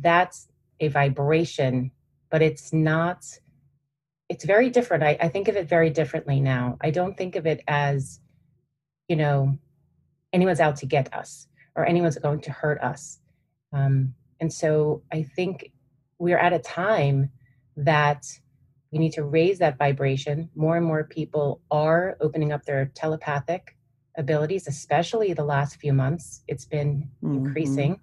that's 0.00 0.48
a 0.80 0.88
vibration 0.88 1.90
but 2.30 2.40
it's 2.42 2.72
not 2.72 3.24
it's 4.28 4.46
very 4.46 4.70
different. 4.70 5.02
I, 5.02 5.18
I 5.20 5.28
think 5.28 5.48
of 5.48 5.56
it 5.56 5.68
very 5.68 5.90
differently 5.90 6.40
now. 6.40 6.78
I 6.80 6.90
don't 6.90 7.14
think 7.14 7.36
of 7.36 7.46
it 7.46 7.62
as 7.68 8.20
you 9.06 9.16
know 9.16 9.58
anyone's 10.32 10.60
out 10.60 10.76
to 10.76 10.86
get 10.86 11.12
us 11.12 11.46
or 11.76 11.84
anyone's 11.84 12.16
going 12.16 12.40
to 12.40 12.50
hurt 12.50 12.80
us. 12.80 13.20
Um, 13.72 14.14
and 14.42 14.52
so 14.52 15.02
i 15.12 15.22
think 15.22 15.70
we're 16.18 16.36
at 16.36 16.52
a 16.52 16.58
time 16.58 17.30
that 17.76 18.26
we 18.92 18.98
need 18.98 19.12
to 19.14 19.24
raise 19.24 19.58
that 19.58 19.78
vibration. 19.78 20.50
More 20.54 20.76
and 20.76 20.86
more 20.86 21.04
people 21.04 21.62
are 21.70 22.16
opening 22.20 22.52
up 22.52 22.64
their 22.64 22.86
telepathic 22.94 23.76
abilities 24.16 24.66
especially 24.68 25.32
the 25.32 25.44
last 25.44 25.76
few 25.76 25.92
months. 25.92 26.42
It's 26.48 26.66
been 26.66 27.08
mm-hmm. 27.22 27.46
increasing. 27.46 28.00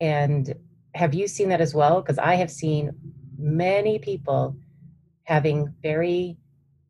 And 0.00 0.54
have 0.94 1.14
you 1.14 1.28
seen 1.28 1.48
that 1.48 1.60
as 1.60 1.74
well? 1.74 2.00
Because 2.00 2.18
i 2.18 2.34
have 2.34 2.50
seen 2.50 2.92
many 3.38 3.98
people 3.98 4.56
having 5.24 5.72
very 5.82 6.36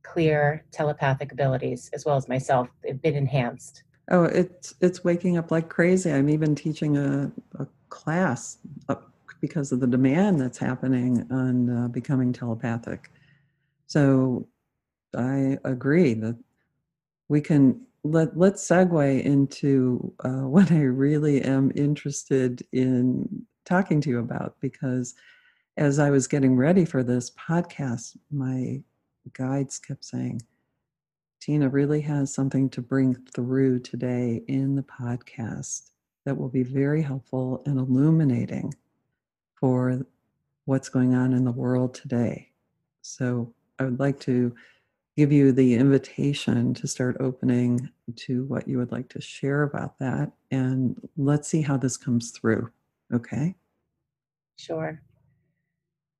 clear 0.02 0.64
telepathic 0.72 1.32
abilities 1.32 1.90
as 1.92 2.04
well 2.04 2.16
as 2.16 2.28
myself. 2.28 2.68
They've 2.82 3.00
been 3.00 3.14
enhanced. 3.14 3.82
Oh 4.10 4.24
it's 4.24 4.74
it's 4.80 5.04
waking 5.04 5.36
up 5.36 5.50
like 5.50 5.68
crazy. 5.68 6.10
I'm 6.10 6.30
even 6.30 6.54
teaching 6.54 6.96
a, 6.96 7.30
a 7.58 7.66
class 7.90 8.58
because 9.40 9.72
of 9.72 9.80
the 9.80 9.86
demand 9.86 10.40
that's 10.40 10.58
happening 10.58 11.26
on 11.30 11.70
uh, 11.70 11.88
becoming 11.88 12.32
telepathic. 12.32 13.10
So 13.86 14.48
i 15.16 15.56
agree 15.64 16.12
that 16.12 16.36
we 17.28 17.40
can 17.40 17.80
let 18.04 18.36
let's 18.36 18.66
segue 18.68 19.24
into 19.24 20.12
uh, 20.22 20.28
what 20.54 20.70
i 20.70 20.80
really 20.80 21.40
am 21.40 21.72
interested 21.74 22.62
in 22.72 23.46
talking 23.68 24.00
to 24.00 24.10
you 24.10 24.18
about 24.18 24.56
because 24.60 25.14
as 25.76 26.00
I 26.00 26.10
was 26.10 26.26
getting 26.26 26.56
ready 26.56 26.84
for 26.84 27.04
this 27.04 27.30
podcast, 27.30 28.16
my 28.32 28.82
guides 29.34 29.78
kept 29.78 30.04
saying, 30.04 30.42
Tina 31.40 31.68
really 31.68 32.00
has 32.00 32.34
something 32.34 32.68
to 32.70 32.82
bring 32.82 33.14
through 33.14 33.80
today 33.80 34.42
in 34.48 34.74
the 34.74 34.82
podcast 34.82 35.90
that 36.24 36.36
will 36.36 36.48
be 36.48 36.64
very 36.64 37.00
helpful 37.00 37.62
and 37.64 37.78
illuminating 37.78 38.74
for 39.60 40.06
what's 40.64 40.88
going 40.88 41.14
on 41.14 41.32
in 41.32 41.44
the 41.44 41.52
world 41.52 41.94
today. 41.94 42.50
So 43.02 43.54
I 43.78 43.84
would 43.84 43.98
like 43.98 44.20
to 44.20 44.54
give 45.16 45.32
you 45.32 45.50
the 45.50 45.74
invitation 45.74 46.72
to 46.74 46.86
start 46.86 47.16
opening 47.18 47.90
to 48.14 48.44
what 48.44 48.68
you 48.68 48.78
would 48.78 48.92
like 48.92 49.08
to 49.08 49.20
share 49.20 49.64
about 49.64 49.98
that. 49.98 50.30
And 50.50 50.96
let's 51.16 51.48
see 51.48 51.62
how 51.62 51.76
this 51.76 51.96
comes 51.96 52.30
through. 52.30 52.70
Okay? 53.12 53.56
Sure. 54.56 55.02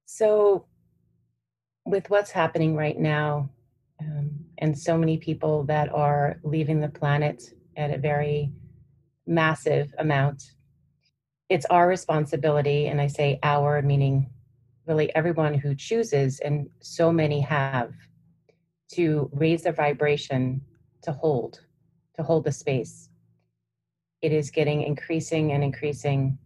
So, 0.06 0.66
with 1.84 2.10
what's 2.10 2.30
happening 2.30 2.74
right 2.74 2.98
now, 2.98 3.50
um, 4.00 4.30
and 4.58 4.76
so 4.76 4.96
many 4.96 5.16
people 5.18 5.64
that 5.64 5.92
are 5.92 6.40
leaving 6.42 6.80
the 6.80 6.88
planet 6.88 7.54
at 7.76 7.92
a 7.92 7.98
very 7.98 8.50
massive 9.26 9.94
amount, 9.98 10.54
it's 11.48 11.66
our 11.66 11.88
responsibility, 11.88 12.86
and 12.86 13.00
I 13.00 13.06
say 13.06 13.38
our, 13.42 13.82
meaning 13.82 14.30
really 14.86 15.14
everyone 15.14 15.54
who 15.54 15.74
chooses, 15.74 16.40
and 16.40 16.68
so 16.80 17.12
many 17.12 17.40
have, 17.40 17.92
to 18.92 19.28
raise 19.32 19.62
their 19.62 19.72
vibration 19.72 20.62
to 21.02 21.12
hold, 21.12 21.60
to 22.16 22.22
hold 22.22 22.44
the 22.44 22.52
space. 22.52 23.10
It 24.22 24.32
is 24.32 24.50
getting 24.50 24.82
increasing 24.82 25.52
and 25.52 25.62
increasing 25.62 26.38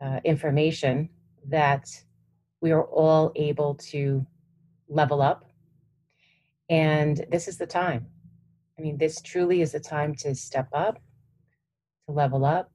uh, 0.00 0.18
information 0.24 1.08
that 1.48 1.88
we 2.60 2.72
are 2.72 2.84
all 2.84 3.32
able 3.36 3.76
to 3.76 4.26
level 4.88 5.22
up. 5.22 5.44
And 6.68 7.24
this 7.30 7.46
is 7.46 7.58
the 7.58 7.66
time. 7.66 8.06
I 8.76 8.82
mean, 8.82 8.98
this 8.98 9.22
truly 9.22 9.62
is 9.62 9.72
the 9.72 9.80
time 9.80 10.16
to 10.16 10.34
step 10.34 10.68
up, 10.72 10.98
to 12.06 12.12
level 12.12 12.44
up. 12.44 12.71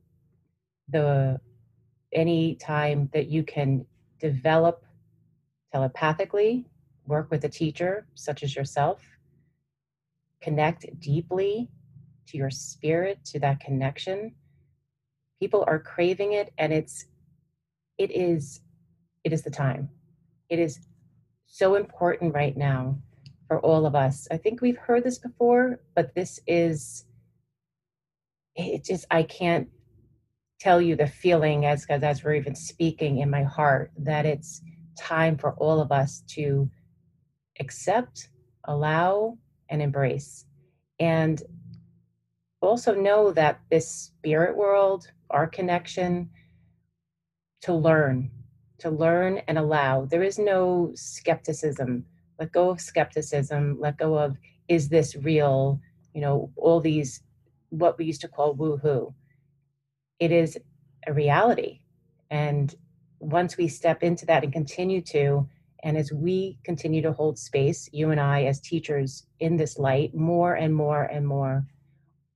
The 0.89 1.39
any 2.13 2.56
time 2.56 3.10
that 3.13 3.27
you 3.27 3.44
can 3.44 3.86
develop 4.20 4.86
telepathically, 5.74 6.65
work 7.06 7.29
with 7.29 7.44
a 7.44 7.50
teacher 7.50 8.08
such 8.15 8.44
as 8.44 8.56
yourself, 8.56 9.01
connect 10.41 10.86
deeply 11.00 11.70
to 12.27 12.38
your 12.38 12.50
spirit, 12.50 13.24
to 13.25 13.39
that 13.39 13.60
connection. 13.60 14.34
People 15.39 15.63
are 15.67 15.79
craving 15.79 16.34
it 16.34 16.53
and 16.58 16.74
it's 16.74 17.06
it 17.98 18.12
is 18.12 18.62
it 19.24 19.34
is 19.34 19.41
the 19.41 19.51
time. 19.51 19.89
It 20.50 20.60
is 20.60 20.79
so 21.48 21.75
important 21.75 22.34
right 22.34 22.56
now 22.56 22.98
for 23.48 23.60
all 23.60 23.86
of 23.86 23.96
us. 23.96 24.27
I 24.32 24.38
think 24.38 24.62
we've 24.62 24.77
heard 24.77 25.03
this 25.03 25.17
before, 25.17 25.79
but 25.96 26.13
this 26.15 26.39
is 26.48 27.06
it 28.56 28.84
just 28.84 29.06
I 29.12 29.24
can't 29.24 29.70
tell 30.59 30.81
you 30.81 30.95
the 30.95 31.07
feeling 31.07 31.65
as 31.65 31.85
as 31.89 32.23
we're 32.23 32.35
even 32.35 32.55
speaking 32.55 33.19
in 33.19 33.29
my 33.29 33.43
heart 33.43 33.91
that 33.97 34.25
it's 34.25 34.61
time 34.97 35.37
for 35.37 35.53
all 35.53 35.79
of 35.79 35.91
us 35.91 36.23
to 36.27 36.69
accept, 37.59 38.29
allow, 38.65 39.37
and 39.69 39.81
embrace. 39.81 40.45
And 40.99 41.41
also 42.61 42.95
know 42.95 43.31
that 43.31 43.61
this 43.69 43.87
spirit 43.89 44.57
world, 44.57 45.11
our 45.29 45.47
connection, 45.47 46.29
to 47.61 47.73
learn, 47.73 48.31
to 48.79 48.89
learn 48.89 49.39
and 49.47 49.57
allow. 49.57 50.05
There 50.05 50.23
is 50.23 50.39
no 50.39 50.91
skepticism. 50.95 52.05
Let 52.39 52.51
go 52.51 52.69
of 52.69 52.81
skepticism. 52.81 53.77
Let 53.79 53.97
go 53.97 54.17
of, 54.17 54.37
is 54.67 54.89
this 54.89 55.15
real? 55.15 55.79
You 56.13 56.21
know, 56.21 56.51
all 56.55 56.79
these, 56.79 57.21
what 57.69 57.97
we 57.97 58.05
used 58.05 58.21
to 58.21 58.27
call 58.27 58.55
woohoo. 58.55 59.13
It 60.19 60.31
is 60.31 60.57
a 61.05 61.13
reality. 61.13 61.81
And 62.29 62.74
once 63.19 63.57
we 63.57 63.67
step 63.67 64.03
into 64.03 64.25
that 64.27 64.43
and 64.43 64.53
continue 64.53 65.01
to, 65.01 65.47
and 65.83 65.97
as 65.97 66.12
we 66.12 66.57
continue 66.63 67.01
to 67.03 67.13
hold 67.13 67.38
space, 67.38 67.89
you 67.91 68.12
and 68.12 68.19
I 68.19 68.43
as 68.43 68.59
teachers 68.59 69.25
in 69.39 69.57
this 69.57 69.77
light, 69.77 70.13
more 70.15 70.55
and 70.55 70.74
more 70.74 71.03
and 71.03 71.27
more, 71.27 71.65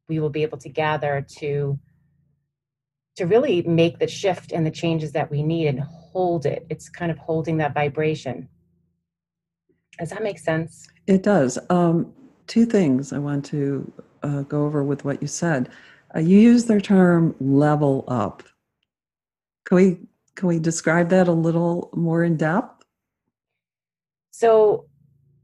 we 0.08 0.20
will 0.20 0.30
be 0.30 0.44
able 0.44 0.58
to 0.60 0.70
gather 0.70 1.26
to 1.40 1.80
to 3.18 3.26
really 3.26 3.62
make 3.64 4.00
the 4.00 4.08
shift 4.08 4.54
and 4.54 4.66
the 4.66 4.72
changes 4.72 5.12
that 5.12 5.30
we 5.30 5.44
need 5.44 5.68
and 5.68 5.82
hold 5.82 6.46
it. 6.46 6.66
It's 6.70 6.90
kind 6.90 7.12
of 7.12 7.18
holding 7.18 7.58
that 7.58 7.74
vibration. 7.74 8.48
Does 10.00 10.12
that 10.12 10.24
make 10.24 10.40
sense? 10.40 10.88
It 11.08 11.22
does. 11.22 11.60
Um, 11.70 12.14
two 12.48 12.66
things 12.66 13.12
I 13.12 13.20
want 13.20 13.46
to 13.46 13.92
uh, 14.24 14.42
go 14.44 14.66
over 14.66 14.84
with 14.84 15.04
what 15.04 15.22
you 15.22 15.28
said. 15.28 15.70
Uh, 16.16 16.20
you 16.20 16.40
use 16.40 16.66
the 16.66 16.82
term 16.82 17.36
level 17.40 18.04
up. 18.08 18.44
Can 19.66 19.78
we 19.78 19.98
can 20.36 20.48
we 20.48 20.60
describe 20.60 21.10
that 21.10 21.28
a 21.28 21.34
little 21.34 21.90
more 21.94 22.24
in 22.24 22.38
depth? 22.38 22.84
So, 24.32 24.86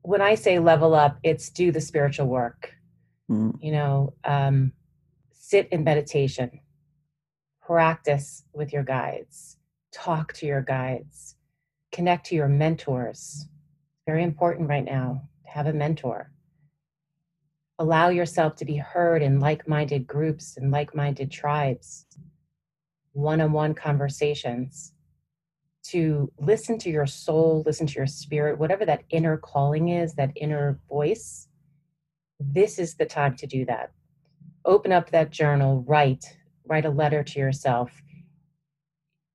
when 0.02 0.22
I 0.22 0.36
say 0.36 0.60
level 0.60 0.96
up, 0.96 1.20
it's 1.24 1.50
do 1.50 1.72
the 1.72 1.82
spiritual 1.82 2.28
work. 2.28 2.74
Mm. 3.30 3.62
You 3.62 3.72
know, 3.74 4.14
um, 4.24 4.72
sit 5.34 5.68
in 5.72 5.84
meditation 5.84 6.62
practice 7.68 8.44
with 8.54 8.72
your 8.72 8.84
guides, 8.84 9.58
talk 9.92 10.32
to 10.32 10.46
your 10.46 10.62
guides, 10.62 11.36
connect 11.92 12.26
to 12.26 12.36
your 12.36 12.48
mentors. 12.48 13.46
Very 14.06 14.24
important 14.24 14.70
right 14.70 14.86
now 14.86 15.28
to 15.44 15.52
have 15.52 15.68
a 15.68 15.74
mentor. 15.74 16.32
Allow 17.80 18.10
yourself 18.10 18.56
to 18.56 18.66
be 18.66 18.78
heard 18.78 19.22
in 19.22 19.40
like 19.40 19.68
minded 19.68 20.08
groups 20.08 20.58
and 20.58 20.72
like 20.72 20.96
minded 20.96 21.32
tribes, 21.32 22.06
one 23.14 23.40
on 23.40 23.52
one 23.52 23.76
conversations, 23.76 24.94
to 25.84 26.32
listen 26.40 26.78
to 26.80 26.90
your 26.90 27.06
soul, 27.06 27.64
listen 27.66 27.88
to 27.88 27.96
your 27.96 28.08
spirit, 28.08 28.58
whatever 28.58 28.86
that 28.86 29.04
inner 29.10 29.38
calling 29.38 29.90
is, 29.90 30.16
that 30.16 30.32
inner 30.36 30.80
voice. 30.90 31.48
This 32.40 32.80
is 32.80 32.96
the 32.96 33.06
time 33.06 33.36
to 33.38 33.48
do 33.48 33.66
that. 33.66 33.92
Open 34.66 34.92
up 34.92 35.12
that 35.12 35.30
journal, 35.30 35.84
write, 35.88 36.38
write 36.66 36.86
a 36.86 36.90
letter 36.90 37.24
to 37.24 37.40
yourself 37.40 38.02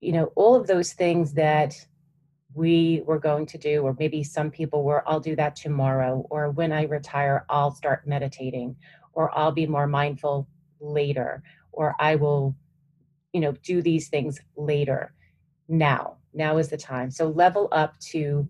you 0.02 0.12
know 0.12 0.33
all 0.35 0.55
of 0.55 0.66
those 0.66 0.92
things 0.92 1.33
that 1.35 1.74
we 2.55 3.03
were 3.07 3.19
going 3.19 3.47
to 3.47 3.59
do 3.59 3.83
or 3.83 3.97
maybe 3.99 4.23
some 4.23 4.51
people 4.51 4.85
were 4.85 5.07
i'll 5.09 5.21
do 5.21 5.37
that 5.37 5.57
tomorrow 5.57 6.27
or 6.31 6.51
when 6.51 6.73
i 6.73 6.83
retire 6.85 7.45
i'll 7.49 7.71
start 7.71 8.07
meditating 8.07 8.77
or 9.15 9.37
i'll 9.37 9.53
be 9.53 9.67
more 9.67 9.87
mindful 9.87 10.47
later 10.81 11.43
or 11.73 11.95
i 11.99 12.15
will 12.15 12.55
you 13.33 13.41
know 13.41 13.53
do 13.62 13.81
these 13.83 14.09
things 14.09 14.41
later 14.57 15.15
now 15.69 16.17
now 16.35 16.59
is 16.59 16.69
the 16.69 16.77
time 16.77 17.11
so 17.11 17.29
level 17.29 17.69
up 17.73 17.99
to 17.99 18.49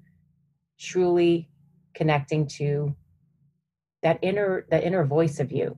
truly 0.79 1.49
connecting 1.95 2.47
to 2.47 2.95
that 4.03 4.19
inner 4.23 4.67
that 4.71 4.83
inner 4.83 5.05
voice 5.05 5.39
of 5.39 5.53
you 5.53 5.77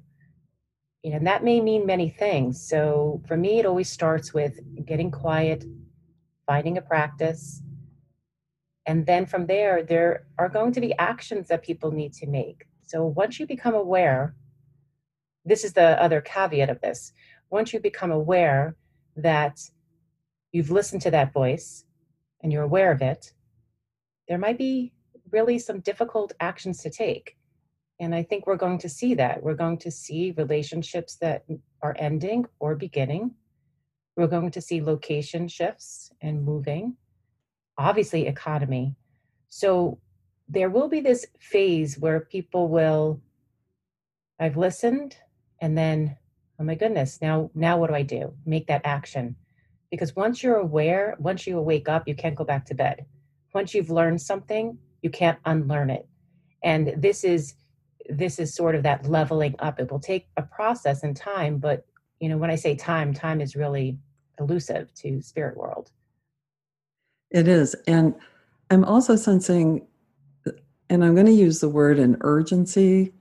you 1.05 1.11
know, 1.11 1.19
and 1.19 1.27
that 1.27 1.45
may 1.45 1.61
mean 1.61 1.85
many 1.85 2.09
things. 2.09 2.67
So 2.67 3.23
for 3.29 3.37
me, 3.37 3.59
it 3.59 3.67
always 3.67 3.91
starts 3.91 4.33
with 4.33 4.59
getting 4.87 5.11
quiet, 5.11 5.65
finding 6.47 6.79
a 6.79 6.83
practice. 6.83 7.63
And 8.87 9.07
then 9.07 9.27
from 9.27 9.47
there, 9.47 9.83
there 9.83 10.27
are 10.39 10.49
going 10.49 10.73
to 10.73 10.81
be 10.81 10.97
actions 10.99 11.49
that 11.49 11.63
people 11.63 11.91
need 11.91 12.13
to 12.15 12.27
make. 12.27 12.67
So 12.87 13.07
once 13.07 13.41
you 13.41 13.47
become 13.47 13.75
aware, 13.75 14.35
this 15.45 15.65
is 15.65 15.73
the 15.73 16.01
other 16.03 16.21
caveat 16.21 16.71
of 16.71 16.81
this. 16.81 17.13
Once 17.51 17.73
you 17.73 17.81
become 17.81 18.11
aware 18.11 18.77
that 19.17 19.61
you've 20.53 20.71
listened 20.71 21.03
to 21.03 21.11
that 21.11 21.33
voice 21.33 21.85
and 22.43 22.53
you're 22.53 22.63
aware 22.63 22.93
of 22.93 23.01
it, 23.01 23.33
there 24.29 24.39
might 24.39 24.59
be 24.59 24.93
really 25.31 25.59
some 25.59 25.81
difficult 25.81 26.33
actions 26.41 26.83
to 26.83 26.91
take. 26.91 27.37
And 28.01 28.15
I 28.15 28.23
think 28.23 28.47
we're 28.47 28.57
going 28.57 28.79
to 28.79 28.89
see 28.89 29.15
that. 29.15 29.43
We're 29.43 29.55
going 29.55 29.79
to 29.79 29.91
see 29.91 30.35
relationships 30.37 31.17
that 31.21 31.45
are 31.83 31.97
ending 31.99 32.47
or 32.59 32.75
beginning. 32.75 33.35
We're 34.17 34.27
going 34.27 34.51
to 34.53 34.61
see 34.61 34.83
location 34.83 35.49
shifts 35.49 36.11
and 36.21 36.45
moving, 36.45 36.97
obviously, 37.79 38.27
economy. 38.27 38.97
So 39.49 39.99
there 40.49 40.71
will 40.71 40.89
be 40.89 41.01
this 41.01 41.27
phase 41.39 41.99
where 41.99 42.21
people 42.21 42.69
will, 42.69 43.21
I've 44.39 44.57
listened, 44.57 45.17
and 45.61 45.77
then, 45.77 46.17
oh 46.59 46.65
my 46.65 46.75
goodness, 46.75 47.21
now, 47.23 47.51
now 47.55 47.79
what 47.79 47.89
do 47.89 47.95
I 47.95 48.03
do? 48.03 48.35
Make 48.45 48.67
that 48.67 48.83
action. 48.85 49.37
Because 49.91 50.17
once 50.17 50.43
you're 50.43 50.57
aware, 50.57 51.17
once 51.19 51.47
you 51.47 51.61
wake 51.61 51.89
up, 51.89 52.09
you 52.09 52.15
can't 52.15 52.35
go 52.35 52.45
back 52.45 52.67
to 52.67 52.75
bed. 52.75 53.07
Once 53.55 53.75
you've 53.75 53.91
learned 53.91 54.21
something, 54.21 54.77
you 55.03 55.11
can't 55.11 55.39
unlearn 55.45 55.91
it. 55.91 56.09
And 56.63 56.95
this 56.97 57.25
is 57.25 57.55
this 58.09 58.39
is 58.39 58.55
sort 58.55 58.75
of 58.75 58.83
that 58.83 59.09
leveling 59.09 59.55
up. 59.61 59.81
It 59.81 59.91
will 59.91 60.01
take 60.01 60.27
a 60.37 60.43
process 60.43 61.03
and 61.03 61.17
time, 61.17 61.59
but 61.59 61.87
you 62.21 62.29
know, 62.29 62.37
when 62.37 62.51
I 62.51 62.55
say 62.55 62.75
time, 62.75 63.15
time 63.15 63.41
is 63.41 63.57
really 63.57 63.99
elusive 64.39 64.93
to 64.95 65.23
spirit 65.23 65.57
world. 65.57 65.91
It 67.35 67.49
is. 67.49 67.75
And 67.89 68.15
I'm 68.71 68.85
also 68.85 69.17
sensing, 69.17 69.85
and 70.89 71.05
I'm 71.05 71.15
going 71.15 71.27
to 71.27 71.33
use 71.33 71.59
the 71.59 71.69
word 71.69 71.99
an 71.99 72.17
urgency 72.21 73.13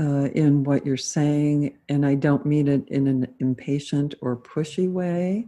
uh, 0.00 0.28
in 0.34 0.64
what 0.64 0.84
you're 0.84 0.96
saying. 0.96 1.78
And 1.88 2.04
I 2.04 2.16
don't 2.16 2.44
mean 2.44 2.66
it 2.66 2.88
in 2.88 3.06
an 3.06 3.32
impatient 3.38 4.16
or 4.20 4.36
pushy 4.36 4.90
way, 4.90 5.46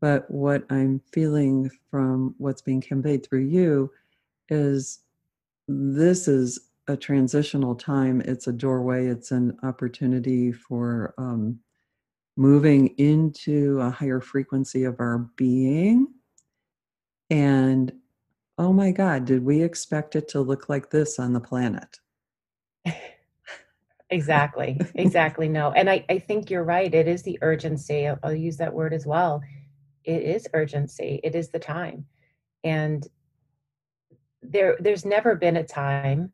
but 0.00 0.30
what 0.30 0.64
I'm 0.70 1.02
feeling 1.12 1.70
from 1.90 2.34
what's 2.38 2.62
being 2.62 2.80
conveyed 2.80 3.26
through 3.26 3.44
you 3.44 3.90
is 4.48 5.00
this 5.68 6.26
is 6.26 6.58
a 6.88 6.96
transitional 6.96 7.74
time. 7.74 8.22
It's 8.22 8.46
a 8.46 8.52
doorway. 8.52 9.08
It's 9.08 9.30
an 9.30 9.58
opportunity 9.62 10.52
for 10.52 11.12
um, 11.18 11.58
moving 12.38 12.88
into 12.96 13.78
a 13.82 13.90
higher 13.90 14.22
frequency 14.22 14.84
of 14.84 15.00
our 15.00 15.18
being. 15.36 16.13
And 17.30 17.92
oh 18.58 18.72
my 18.72 18.90
God, 18.90 19.24
did 19.24 19.44
we 19.44 19.62
expect 19.62 20.16
it 20.16 20.28
to 20.28 20.40
look 20.40 20.68
like 20.68 20.90
this 20.90 21.18
on 21.18 21.32
the 21.32 21.40
planet? 21.40 21.98
exactly. 24.10 24.80
Exactly. 24.94 25.48
No. 25.48 25.72
And 25.72 25.90
I, 25.90 26.04
I 26.08 26.18
think 26.18 26.50
you're 26.50 26.64
right. 26.64 26.92
It 26.92 27.08
is 27.08 27.22
the 27.22 27.38
urgency. 27.42 28.06
I'll, 28.06 28.18
I'll 28.22 28.34
use 28.34 28.56
that 28.58 28.72
word 28.72 28.94
as 28.94 29.06
well. 29.06 29.42
It 30.04 30.22
is 30.22 30.46
urgency. 30.52 31.20
It 31.24 31.34
is 31.34 31.50
the 31.50 31.58
time. 31.58 32.06
And 32.62 33.06
there 34.42 34.76
there's 34.78 35.06
never 35.06 35.34
been 35.34 35.56
a 35.56 35.64
time 35.64 36.30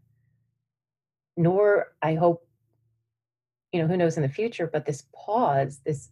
nor 1.41 1.95
I 2.03 2.15
hope, 2.15 2.47
you 3.73 3.81
know, 3.81 3.89
who 3.89 3.97
knows 3.97 4.17
in 4.17 4.23
the 4.23 4.29
future, 4.29 4.69
but 4.71 4.85
this 4.85 5.05
pause, 5.15 5.81
this 5.85 6.11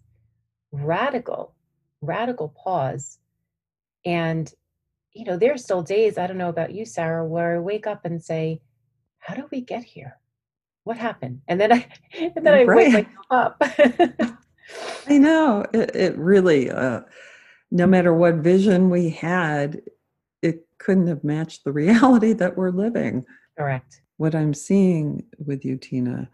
radical, 0.73 1.55
radical 2.01 2.49
pause. 2.49 3.19
And, 4.05 4.53
you 5.19 5.25
know, 5.25 5.37
there's 5.37 5.65
still 5.65 5.83
days, 5.83 6.17
I 6.17 6.29
don't 6.29 6.39
know 6.39 6.49
about 6.49 6.73
you, 6.73 6.85
Sarah, 6.85 7.27
where 7.27 7.57
I 7.57 7.59
wake 7.59 7.89
up 7.89 8.05
and 8.05 8.23
say, 8.23 8.61
How 9.19 9.35
do 9.35 9.49
we 9.51 9.61
get 9.61 9.83
here? 9.83 10.17
What 10.85 10.97
happened? 10.97 11.41
And 11.49 11.61
then 11.61 11.73
I 11.73 11.89
and 12.21 12.47
then 12.47 12.55
I 12.55 12.63
right. 12.63 12.95
wake 12.95 13.09
up. 13.29 13.57
I 15.09 15.19
know. 15.19 15.67
It, 15.75 15.97
it 15.97 16.17
really 16.17 16.71
uh 16.71 17.01
no 17.73 17.87
matter 17.87 18.15
what 18.15 18.37
vision 18.37 18.91
we 18.91 19.11
had, 19.11 19.83
it 20.41 20.67
couldn't 20.79 21.09
have 21.09 21.25
matched 21.25 21.65
the 21.65 21.73
reality 21.83 22.33
that 22.35 22.57
we're 22.57 22.71
living. 22.71 23.27
Correct. 23.59 24.01
What 24.19 24.37
I'm 24.37 24.55
seeing 24.55 25.25
with 25.45 25.65
you, 25.65 25.77
Tina, 25.77 26.31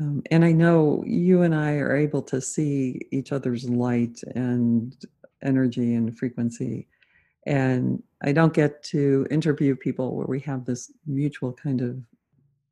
um, 0.00 0.22
and 0.30 0.44
I 0.46 0.52
know 0.52 1.04
you 1.06 1.42
and 1.42 1.54
I 1.54 1.74
are 1.74 1.94
able 1.94 2.22
to 2.22 2.40
see 2.40 3.00
each 3.12 3.32
other's 3.32 3.68
light 3.68 4.20
and 4.34 4.96
energy 5.42 5.94
and 5.94 6.18
frequency. 6.18 6.88
And 7.46 8.02
I 8.24 8.32
don't 8.32 8.54
get 8.54 8.82
to 8.84 9.26
interview 9.30 9.76
people 9.76 10.16
where 10.16 10.26
we 10.26 10.40
have 10.40 10.64
this 10.64 10.90
mutual 11.06 11.52
kind 11.52 11.80
of 11.82 11.98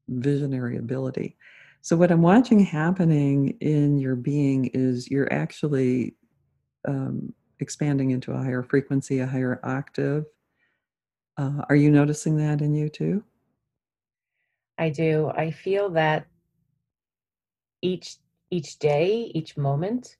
visionary 0.08 0.78
ability. 0.78 1.36
So, 1.82 1.96
what 1.96 2.10
I'm 2.10 2.22
watching 2.22 2.60
happening 2.60 3.56
in 3.60 3.98
your 3.98 4.16
being 4.16 4.66
is 4.72 5.10
you're 5.10 5.32
actually 5.32 6.14
um, 6.86 7.34
expanding 7.60 8.10
into 8.10 8.32
a 8.32 8.38
higher 8.38 8.62
frequency, 8.62 9.18
a 9.18 9.26
higher 9.26 9.60
octave. 9.62 10.24
Uh, 11.36 11.62
are 11.68 11.76
you 11.76 11.90
noticing 11.90 12.36
that 12.36 12.60
in 12.60 12.74
you 12.74 12.88
too? 12.88 13.22
I 14.78 14.90
do. 14.90 15.30
I 15.34 15.50
feel 15.50 15.90
that 15.90 16.26
each 17.82 18.16
each 18.50 18.78
day, 18.78 19.30
each 19.34 19.56
moment, 19.56 20.16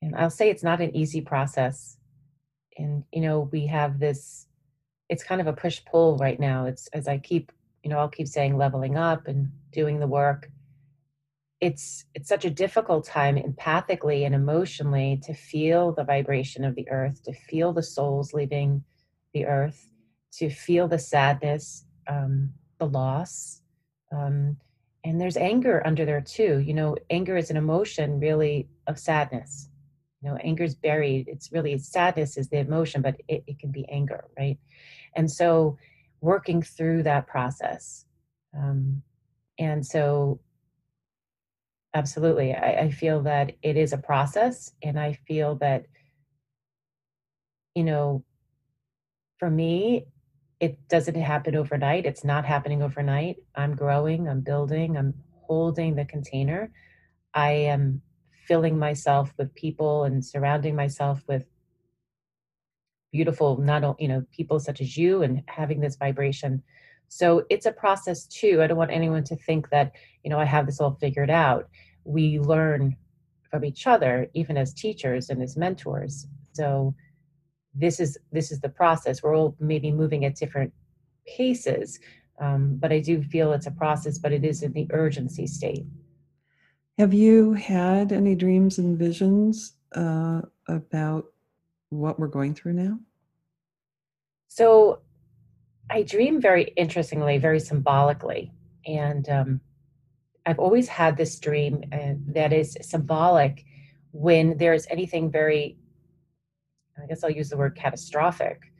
and 0.00 0.14
I'll 0.16 0.30
say 0.30 0.50
it's 0.50 0.62
not 0.62 0.80
an 0.80 0.94
easy 0.96 1.20
process. 1.20 1.98
And 2.78 3.04
you 3.12 3.20
know, 3.20 3.48
we 3.52 3.66
have 3.66 3.98
this. 3.98 4.46
It's 5.08 5.22
kind 5.22 5.40
of 5.40 5.46
a 5.46 5.52
push 5.52 5.84
pull 5.84 6.16
right 6.18 6.38
now. 6.38 6.66
It's 6.66 6.88
as 6.88 7.06
I 7.08 7.18
keep, 7.18 7.52
you 7.82 7.90
know, 7.90 7.98
I'll 7.98 8.08
keep 8.08 8.28
saying 8.28 8.56
leveling 8.56 8.96
up 8.96 9.28
and 9.28 9.52
doing 9.72 10.00
the 10.00 10.06
work. 10.06 10.50
It's 11.60 12.04
it's 12.14 12.28
such 12.28 12.44
a 12.44 12.50
difficult 12.50 13.06
time 13.06 13.36
empathically 13.36 14.26
and 14.26 14.34
emotionally 14.34 15.20
to 15.24 15.32
feel 15.32 15.92
the 15.92 16.04
vibration 16.04 16.64
of 16.64 16.74
the 16.74 16.88
earth 16.90 17.22
to 17.24 17.32
feel 17.32 17.72
the 17.72 17.82
souls 17.82 18.34
leaving 18.34 18.84
the 19.32 19.46
earth 19.46 19.90
to 20.32 20.50
feel 20.50 20.86
the 20.86 20.98
sadness 20.98 21.86
um, 22.08 22.52
the 22.78 22.86
loss 22.86 23.62
um, 24.12 24.58
and 25.02 25.20
there's 25.20 25.36
anger 25.36 25.86
under 25.86 26.04
there 26.04 26.20
too. 26.20 26.58
You 26.58 26.74
know 26.74 26.96
anger 27.08 27.36
is 27.38 27.50
an 27.50 27.56
emotion 27.56 28.20
really 28.20 28.68
of 28.86 28.98
sadness 28.98 29.70
you 30.26 30.32
know 30.32 30.38
anger 30.42 30.64
is 30.64 30.74
buried. 30.74 31.28
It's 31.28 31.52
really 31.52 31.78
sadness 31.78 32.36
is 32.36 32.48
the 32.48 32.58
emotion 32.58 33.00
but 33.00 33.16
it, 33.28 33.44
it 33.46 33.58
can 33.60 33.70
be 33.70 33.88
anger 33.88 34.24
right? 34.36 34.58
And 35.14 35.30
so 35.30 35.78
working 36.20 36.62
through 36.62 37.04
that 37.04 37.28
process 37.28 38.06
um, 38.56 39.02
and 39.58 39.86
so 39.86 40.40
absolutely 41.94 42.52
I, 42.54 42.72
I 42.84 42.90
feel 42.90 43.22
that 43.22 43.52
it 43.62 43.76
is 43.76 43.92
a 43.92 43.98
process 43.98 44.72
and 44.82 44.98
i 44.98 45.12
feel 45.26 45.56
that 45.56 45.86
you 47.74 47.84
know 47.84 48.24
for 49.38 49.50
me 49.50 50.06
it 50.58 50.88
doesn't 50.88 51.14
happen 51.14 51.54
overnight. 51.54 52.06
It's 52.06 52.24
not 52.24 52.46
happening 52.46 52.82
overnight. 52.82 53.36
I'm 53.54 53.76
growing 53.76 54.28
i'm 54.28 54.40
building 54.40 54.96
i'm 54.96 55.14
holding 55.42 55.94
the 55.94 56.04
container. 56.04 56.72
I 57.34 57.50
am 57.50 58.02
filling 58.46 58.78
myself 58.78 59.32
with 59.38 59.54
people 59.54 60.04
and 60.04 60.24
surrounding 60.24 60.74
myself 60.74 61.22
with 61.28 61.44
beautiful 63.12 63.56
not 63.58 63.84
only 63.84 63.96
you 64.00 64.08
know 64.08 64.22
people 64.32 64.58
such 64.58 64.80
as 64.80 64.96
you 64.96 65.22
and 65.22 65.42
having 65.46 65.80
this 65.80 65.96
vibration 65.96 66.62
so 67.08 67.44
it's 67.50 67.66
a 67.66 67.72
process 67.72 68.26
too. 68.26 68.62
I 68.62 68.66
don't 68.66 68.78
want 68.78 68.90
anyone 68.90 69.24
to 69.24 69.36
think 69.36 69.70
that, 69.70 69.92
you 70.22 70.30
know, 70.30 70.38
I 70.38 70.44
have 70.44 70.66
this 70.66 70.80
all 70.80 70.96
figured 71.00 71.30
out. 71.30 71.68
We 72.04 72.38
learn 72.38 72.96
from 73.50 73.64
each 73.64 73.86
other, 73.86 74.28
even 74.34 74.56
as 74.56 74.74
teachers 74.74 75.30
and 75.30 75.42
as 75.42 75.56
mentors. 75.56 76.26
So 76.52 76.94
this 77.74 78.00
is 78.00 78.18
this 78.32 78.50
is 78.50 78.60
the 78.60 78.68
process. 78.68 79.22
We're 79.22 79.36
all 79.36 79.56
maybe 79.60 79.92
moving 79.92 80.24
at 80.24 80.36
different 80.36 80.72
paces, 81.26 81.98
um, 82.40 82.76
but 82.76 82.92
I 82.92 83.00
do 83.00 83.22
feel 83.22 83.52
it's 83.52 83.66
a 83.66 83.70
process, 83.70 84.18
but 84.18 84.32
it 84.32 84.44
is 84.44 84.62
in 84.62 84.72
the 84.72 84.86
urgency 84.90 85.46
state. 85.46 85.84
Have 86.98 87.12
you 87.12 87.52
had 87.52 88.10
any 88.10 88.34
dreams 88.34 88.78
and 88.78 88.98
visions 88.98 89.74
uh, 89.94 90.40
about 90.66 91.26
what 91.90 92.18
we're 92.18 92.26
going 92.26 92.54
through 92.54 92.72
now? 92.72 92.98
So 94.48 95.00
I 95.90 96.02
dream 96.02 96.40
very 96.40 96.64
interestingly, 96.76 97.36
very 97.36 97.60
symbolically. 97.60 98.50
And 98.86 99.28
um, 99.28 99.60
I've 100.46 100.58
always 100.58 100.88
had 100.88 101.18
this 101.18 101.38
dream 101.38 101.84
uh, 101.92 102.14
that 102.28 102.54
is 102.54 102.78
symbolic 102.80 103.66
when 104.12 104.56
there's 104.56 104.86
anything 104.88 105.30
very, 105.30 105.76
I 106.96 107.06
guess 107.06 107.22
I'll 107.22 107.30
use 107.30 107.50
the 107.50 107.58
word 107.58 107.76
catastrophic. 107.76 108.72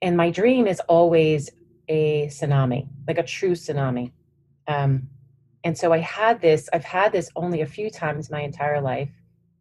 And 0.00 0.16
my 0.16 0.30
dream 0.30 0.66
is 0.66 0.80
always 0.88 1.50
a 1.88 2.28
tsunami, 2.28 2.88
like 3.06 3.18
a 3.18 3.22
true 3.22 3.52
tsunami. 3.52 4.12
Um, 4.66 5.08
and 5.64 5.76
so 5.76 5.92
I 5.92 5.98
had 5.98 6.40
this, 6.40 6.68
I've 6.72 6.84
had 6.84 7.12
this 7.12 7.30
only 7.36 7.60
a 7.60 7.66
few 7.66 7.90
times 7.90 8.30
my 8.30 8.40
entire 8.40 8.80
life. 8.80 9.10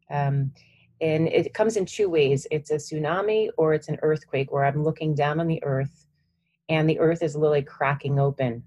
Um, 0.10 0.52
and 1.00 1.28
it 1.28 1.54
comes 1.54 1.78
in 1.78 1.86
two 1.86 2.10
ways 2.10 2.46
it's 2.52 2.70
a 2.70 2.76
tsunami 2.76 3.50
or 3.58 3.74
it's 3.74 3.88
an 3.88 3.98
earthquake 4.02 4.52
where 4.52 4.66
I'm 4.66 4.84
looking 4.84 5.16
down 5.16 5.40
on 5.40 5.48
the 5.48 5.64
earth 5.64 6.08
and 6.70 6.90
the 6.90 7.00
earth 7.00 7.24
is 7.24 7.36
literally 7.36 7.64
cracking 7.64 8.20
open. 8.20 8.64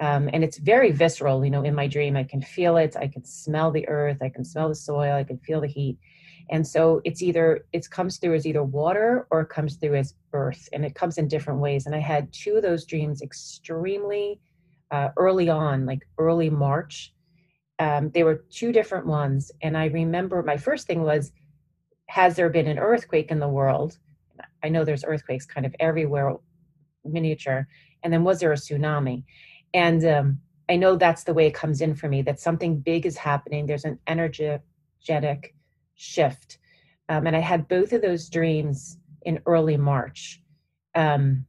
Um, 0.00 0.30
and 0.32 0.44
it's 0.44 0.58
very 0.58 0.92
visceral, 0.92 1.44
you 1.44 1.50
know, 1.50 1.62
in 1.62 1.74
my 1.74 1.88
dream. 1.88 2.16
I 2.16 2.22
can 2.22 2.40
feel 2.40 2.76
it, 2.76 2.96
I 2.96 3.08
can 3.08 3.24
smell 3.24 3.70
the 3.70 3.88
earth, 3.88 4.18
I 4.22 4.28
can 4.28 4.44
smell 4.44 4.68
the 4.68 4.74
soil, 4.74 5.14
I 5.14 5.24
can 5.24 5.38
feel 5.38 5.60
the 5.60 5.66
heat. 5.66 5.98
And 6.50 6.66
so 6.66 7.00
it's 7.04 7.20
either, 7.20 7.66
it 7.72 7.90
comes 7.90 8.18
through 8.18 8.34
as 8.34 8.46
either 8.46 8.62
water 8.62 9.26
or 9.30 9.40
it 9.40 9.48
comes 9.48 9.76
through 9.76 9.96
as 9.96 10.14
earth, 10.32 10.68
and 10.72 10.84
it 10.84 10.94
comes 10.94 11.18
in 11.18 11.28
different 11.28 11.60
ways. 11.60 11.86
And 11.86 11.94
I 11.94 11.98
had 11.98 12.32
two 12.32 12.56
of 12.56 12.62
those 12.62 12.86
dreams 12.86 13.22
extremely 13.22 14.40
uh, 14.90 15.08
early 15.16 15.48
on, 15.48 15.86
like 15.86 16.06
early 16.18 16.50
March. 16.50 17.14
Um, 17.78 18.10
they 18.10 18.24
were 18.24 18.44
two 18.50 18.72
different 18.72 19.06
ones. 19.06 19.52
And 19.62 19.76
I 19.76 19.86
remember 19.86 20.42
my 20.42 20.56
first 20.56 20.86
thing 20.86 21.02
was, 21.02 21.32
has 22.08 22.36
there 22.36 22.50
been 22.50 22.66
an 22.66 22.78
earthquake 22.78 23.30
in 23.30 23.38
the 23.38 23.48
world? 23.48 23.98
I 24.62 24.68
know 24.68 24.84
there's 24.84 25.04
earthquakes 25.04 25.46
kind 25.46 25.66
of 25.66 25.74
everywhere 25.78 26.36
miniature 27.04 27.66
and 28.02 28.12
then 28.12 28.24
was 28.24 28.40
there 28.40 28.52
a 28.52 28.56
tsunami 28.56 29.24
and 29.74 30.04
um, 30.04 30.40
i 30.68 30.76
know 30.76 30.96
that's 30.96 31.24
the 31.24 31.34
way 31.34 31.46
it 31.46 31.54
comes 31.54 31.80
in 31.80 31.94
for 31.94 32.08
me 32.08 32.22
that 32.22 32.40
something 32.40 32.78
big 32.78 33.06
is 33.06 33.16
happening 33.16 33.66
there's 33.66 33.84
an 33.84 33.98
energetic 34.06 35.54
shift 35.94 36.58
um, 37.08 37.26
and 37.26 37.36
i 37.36 37.40
had 37.40 37.68
both 37.68 37.92
of 37.92 38.02
those 38.02 38.28
dreams 38.28 38.98
in 39.22 39.40
early 39.46 39.76
march 39.76 40.42
um, 40.94 41.44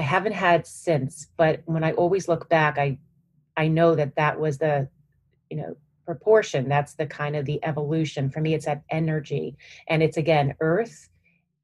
i 0.00 0.02
haven't 0.02 0.32
had 0.32 0.66
since 0.66 1.28
but 1.36 1.62
when 1.66 1.84
i 1.84 1.92
always 1.92 2.28
look 2.28 2.48
back 2.48 2.78
i 2.78 2.98
i 3.56 3.68
know 3.68 3.94
that 3.94 4.16
that 4.16 4.40
was 4.40 4.58
the 4.58 4.88
you 5.50 5.56
know 5.56 5.76
proportion 6.06 6.68
that's 6.68 6.94
the 6.94 7.06
kind 7.06 7.36
of 7.36 7.44
the 7.44 7.62
evolution 7.62 8.30
for 8.30 8.40
me 8.40 8.54
it's 8.54 8.66
that 8.66 8.82
energy 8.90 9.56
and 9.88 10.02
it's 10.02 10.16
again 10.16 10.54
earth 10.60 11.10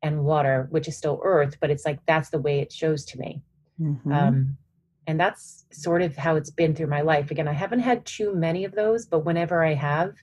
and 0.03 0.25
water, 0.25 0.68
which 0.70 0.88
is 0.88 0.96
still 0.96 1.20
earth, 1.25 1.59
but 1.61 1.70
it's 1.70 1.85
like 1.85 1.99
that's 2.07 2.31
the 2.31 2.38
way 2.38 2.61
it 2.61 2.72
shows 2.72 3.05
to 3.07 3.18
me. 3.18 3.42
Mm-hmm. 3.81 4.12
Um, 4.12 4.57
and 5.07 5.20
that's 5.20 5.64
sort 5.70 6.03
of 6.03 6.16
how 6.16 6.37
it's 6.37 6.51
been 6.51 6.75
through 6.75 6.88
my 6.88 7.03
life. 7.03 7.31
Again, 7.31 7.49
I 7.49 7.53
haven't 7.53 7.81
had 7.81 8.05
too 8.05 8.35
many 8.35 8.64
of 8.64 8.72
those, 8.72 9.07
but 9.07 9.25
whenever 9.25 9.62
I 9.62 9.75
have, 9.75 10.14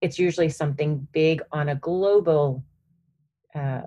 it's 0.00 0.18
usually 0.18 0.48
something 0.48 1.06
big 1.12 1.42
on 1.52 1.68
a 1.68 1.74
global 1.74 2.64
uh, 3.54 3.82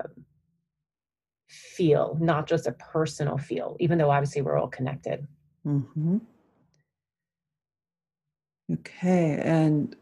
feel, 1.54 2.18
not 2.20 2.48
just 2.48 2.68
a 2.68 2.72
personal 2.74 3.38
feel, 3.38 3.78
even 3.80 3.98
though 3.98 4.10
obviously 4.10 4.42
we're 4.42 4.58
all 4.58 4.68
connected. 4.68 5.28
Mm-hmm. 5.66 6.18
Okay. 8.72 9.39
And 9.44 9.96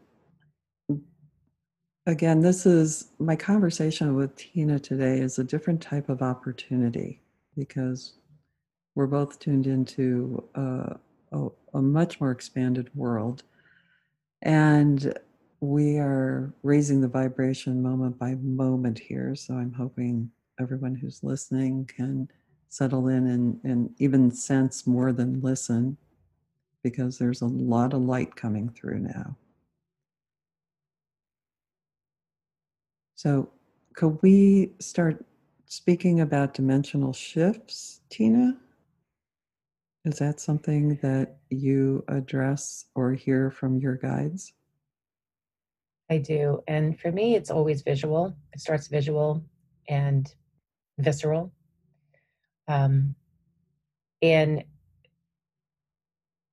Again, 2.06 2.40
this 2.40 2.66
is 2.66 3.10
my 3.20 3.36
conversation 3.36 4.16
with 4.16 4.34
Tina 4.34 4.80
today 4.80 5.20
is 5.20 5.38
a 5.38 5.44
different 5.44 5.80
type 5.80 6.08
of 6.08 6.20
opportunity 6.20 7.20
because 7.56 8.14
we're 8.96 9.06
both 9.06 9.38
tuned 9.38 9.68
into 9.68 10.42
a, 10.56 10.96
a, 11.30 11.48
a 11.74 11.80
much 11.80 12.20
more 12.20 12.32
expanded 12.32 12.90
world. 12.96 13.44
And 14.42 15.16
we 15.60 15.98
are 15.98 16.52
raising 16.64 17.00
the 17.00 17.06
vibration 17.06 17.80
moment 17.80 18.18
by 18.18 18.34
moment 18.34 18.98
here. 18.98 19.36
So 19.36 19.54
I'm 19.54 19.72
hoping 19.72 20.28
everyone 20.62 20.94
who's 20.94 21.22
listening 21.22 21.90
can 21.94 22.30
settle 22.68 23.08
in 23.08 23.26
and, 23.26 23.60
and 23.64 23.90
even 23.98 24.30
sense 24.30 24.86
more 24.86 25.12
than 25.12 25.40
listen 25.42 25.96
because 26.82 27.18
there's 27.18 27.42
a 27.42 27.46
lot 27.46 27.92
of 27.92 28.00
light 28.02 28.34
coming 28.34 28.70
through 28.70 29.00
now. 29.00 29.36
So, 33.14 33.50
could 33.94 34.18
we 34.22 34.72
start 34.80 35.24
speaking 35.66 36.20
about 36.20 36.54
dimensional 36.54 37.12
shifts, 37.12 38.00
Tina? 38.10 38.56
Is 40.04 40.18
that 40.18 40.40
something 40.40 40.98
that 41.02 41.36
you 41.50 42.04
address 42.08 42.86
or 42.94 43.12
hear 43.12 43.50
from 43.50 43.78
your 43.78 43.96
guides? 43.96 44.54
I 46.10 46.18
do. 46.18 46.62
And 46.66 46.98
for 46.98 47.12
me, 47.12 47.36
it's 47.36 47.50
always 47.50 47.82
visual. 47.82 48.34
It 48.52 48.60
starts 48.60 48.88
visual 48.88 49.44
and 49.88 50.34
visceral. 51.02 51.52
Um, 52.68 53.14
and, 54.20 54.64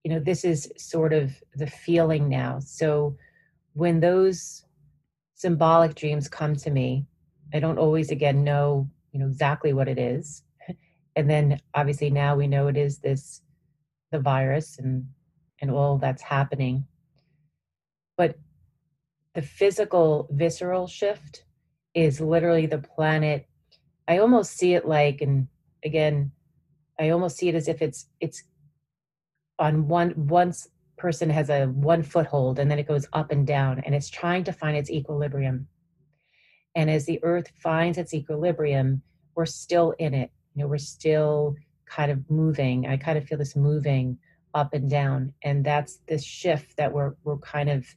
you 0.04 0.12
know, 0.12 0.20
this 0.20 0.44
is 0.44 0.72
sort 0.78 1.14
of 1.14 1.32
the 1.56 1.68
feeling 1.68 2.30
now. 2.30 2.60
So 2.60 3.16
when 3.74 4.00
those 4.00 4.66
symbolic 5.36 5.96
dreams 5.96 6.28
come 6.28 6.56
to 6.58 6.72
me, 6.72 7.06
I 7.54 7.60
don't 7.60 7.78
always, 7.78 8.12
again, 8.12 8.44
know, 8.44 8.90
you 9.12 9.20
know, 9.20 9.28
exactly 9.28 9.74
what 9.74 9.88
it 9.88 9.98
is 9.98 10.44
and 11.20 11.30
then 11.30 11.60
obviously 11.74 12.10
now 12.10 12.34
we 12.34 12.48
know 12.48 12.68
it 12.68 12.78
is 12.78 13.00
this 13.00 13.42
the 14.12 14.20
virus 14.20 14.80
and 14.80 15.06
and 15.62 15.70
all 15.70 15.98
that's 15.98 16.22
happening 16.22 16.86
but 18.16 18.38
the 19.36 19.42
physical 19.42 20.30
visceral 20.32 20.88
shift 20.88 21.44
is 21.94 22.22
literally 22.22 22.66
the 22.66 22.78
planet 22.78 23.49
i 24.10 24.17
almost 24.17 24.58
see 24.58 24.74
it 24.74 24.86
like 24.86 25.22
and 25.22 25.48
again 25.86 26.32
i 27.00 27.10
almost 27.10 27.38
see 27.38 27.48
it 27.48 27.56
as 27.56 27.69
if 27.69 27.82
it's 27.82 28.08
it's 28.19 28.43
on 29.60 29.88
one 29.88 30.13
once 30.28 30.67
person 31.00 31.30
has 31.30 31.50
a 31.50 31.65
one 31.67 32.04
foothold 32.04 32.60
and 32.60 32.69
then 32.69 32.78
it 32.78 32.88
goes 32.88 33.08
up 33.13 33.32
and 33.32 33.48
down 33.48 33.80
and 33.80 33.95
it's 33.95 34.10
trying 34.10 34.43
to 34.43 34.54
find 34.54 34.78
its 34.78 34.91
equilibrium. 34.91 35.67
And 36.76 36.89
as 36.89 37.06
the 37.06 37.19
earth 37.24 37.50
finds 37.62 37.98
its 37.98 38.13
equilibrium 38.13 39.02
we're 39.36 39.45
still 39.45 39.91
in 40.00 40.13
it. 40.13 40.32
You 40.54 40.63
know 40.63 40.67
we're 40.67 40.78
still 40.78 41.56
kind 41.86 42.12
of 42.12 42.30
moving. 42.30 42.86
I 42.86 42.98
kind 42.98 43.17
of 43.17 43.24
feel 43.24 43.38
this 43.38 43.56
moving 43.56 44.17
up 44.54 44.74
and 44.74 44.89
down. 44.89 45.34
And 45.43 45.65
that's 45.65 46.00
this 46.08 46.24
shift 46.24 46.78
that 46.78 46.91
we're 46.91 47.13
we're 47.24 47.38
kind 47.38 47.69
of 47.69 47.88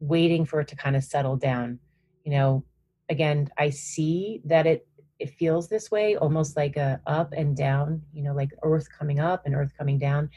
waiting 0.00 0.44
for 0.44 0.60
it 0.60 0.68
to 0.68 0.76
kind 0.76 0.96
of 0.96 1.04
settle 1.04 1.36
down. 1.36 1.78
You 2.24 2.32
know 2.32 2.64
again 3.08 3.48
i 3.58 3.68
see 3.68 4.40
that 4.44 4.68
it 4.68 4.86
it 5.20 5.30
feels 5.38 5.68
this 5.68 5.90
way 5.90 6.16
almost 6.16 6.56
like 6.56 6.76
a 6.76 7.00
up 7.06 7.32
and 7.32 7.56
down 7.56 8.02
you 8.12 8.22
know 8.22 8.34
like 8.34 8.50
earth 8.62 8.88
coming 8.96 9.20
up 9.20 9.46
and 9.46 9.54
earth 9.54 9.72
coming 9.78 9.98
down 9.98 10.28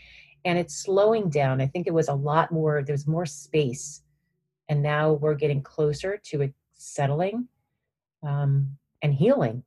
and 0.45 0.57
it's 0.57 0.75
slowing 0.75 1.29
down 1.29 1.61
i 1.61 1.67
think 1.67 1.87
it 1.87 1.93
was 1.93 2.07
a 2.07 2.13
lot 2.13 2.51
more 2.51 2.83
there's 2.83 3.07
more 3.07 3.25
space 3.25 4.01
and 4.69 4.81
now 4.81 5.13
we're 5.13 5.35
getting 5.35 5.61
closer 5.61 6.19
to 6.23 6.41
it 6.41 6.53
settling 6.73 7.47
um, 8.23 8.67
and 9.01 9.13
healing 9.13 9.63